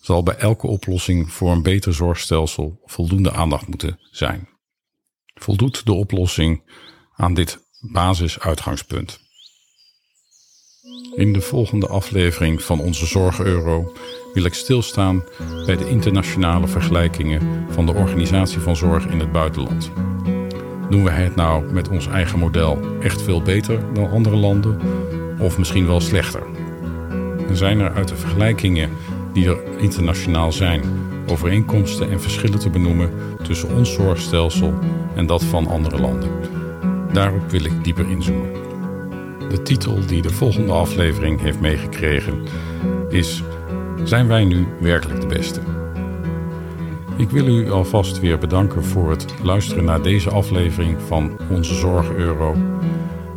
zal 0.00 0.22
bij 0.22 0.36
elke 0.36 0.66
oplossing 0.66 1.32
voor 1.32 1.50
een 1.50 1.62
beter 1.62 1.94
zorgstelsel 1.94 2.80
voldoende 2.84 3.32
aandacht 3.32 3.66
moeten 3.66 3.98
zijn. 4.10 4.48
Voldoet 5.34 5.86
de 5.86 5.92
oplossing 5.92 6.62
aan 7.12 7.34
dit 7.34 7.58
basisuitgangspunt. 7.92 9.25
In 11.16 11.32
de 11.32 11.40
volgende 11.40 11.86
aflevering 11.86 12.62
van 12.62 12.80
onze 12.80 13.06
Zorg 13.06 13.40
Euro 13.40 13.92
wil 14.32 14.44
ik 14.44 14.54
stilstaan 14.54 15.24
bij 15.66 15.76
de 15.76 15.88
internationale 15.88 16.66
vergelijkingen 16.66 17.66
van 17.68 17.86
de 17.86 17.94
organisatie 17.94 18.58
van 18.58 18.76
zorg 18.76 19.06
in 19.06 19.18
het 19.18 19.32
buitenland. 19.32 19.90
Doen 20.90 21.04
wij 21.04 21.22
het 21.22 21.36
nou 21.36 21.72
met 21.72 21.88
ons 21.88 22.06
eigen 22.06 22.38
model 22.38 22.78
echt 23.00 23.22
veel 23.22 23.42
beter 23.42 23.94
dan 23.94 24.10
andere 24.10 24.36
landen 24.36 24.80
of 25.38 25.58
misschien 25.58 25.86
wel 25.86 26.00
slechter? 26.00 26.42
Zijn 27.52 27.80
er 27.80 27.92
uit 27.92 28.08
de 28.08 28.16
vergelijkingen 28.16 28.90
die 29.32 29.48
er 29.48 29.78
internationaal 29.78 30.52
zijn 30.52 30.82
overeenkomsten 31.26 32.10
en 32.10 32.20
verschillen 32.20 32.58
te 32.58 32.70
benoemen 32.70 33.10
tussen 33.42 33.74
ons 33.76 33.92
zorgstelsel 33.92 34.74
en 35.14 35.26
dat 35.26 35.44
van 35.44 35.66
andere 35.66 36.00
landen? 36.00 36.30
Daarop 37.12 37.50
wil 37.50 37.64
ik 37.64 37.84
dieper 37.84 38.10
inzoomen. 38.10 38.65
De 39.48 39.62
titel 39.62 40.06
die 40.06 40.22
de 40.22 40.30
volgende 40.30 40.72
aflevering 40.72 41.40
heeft 41.40 41.60
meegekregen 41.60 42.42
is 43.08 43.42
Zijn 44.04 44.26
wij 44.28 44.44
nu 44.44 44.66
werkelijk 44.80 45.20
de 45.20 45.26
beste? 45.26 45.60
Ik 47.16 47.30
wil 47.30 47.46
u 47.46 47.70
alvast 47.70 48.20
weer 48.20 48.38
bedanken 48.38 48.84
voor 48.84 49.10
het 49.10 49.34
luisteren 49.42 49.84
naar 49.84 50.02
deze 50.02 50.30
aflevering 50.30 50.96
van 51.06 51.38
Onze 51.50 51.74
Zorg 51.74 52.12
Euro 52.12 52.54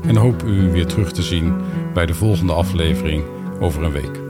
en 0.01 0.15
hoop 0.15 0.43
u 0.43 0.71
weer 0.71 0.85
terug 0.85 1.11
te 1.11 1.23
zien 1.23 1.53
bij 1.93 2.05
de 2.05 2.13
volgende 2.13 2.53
aflevering 2.53 3.23
over 3.59 3.83
een 3.83 3.91
week. 3.91 4.28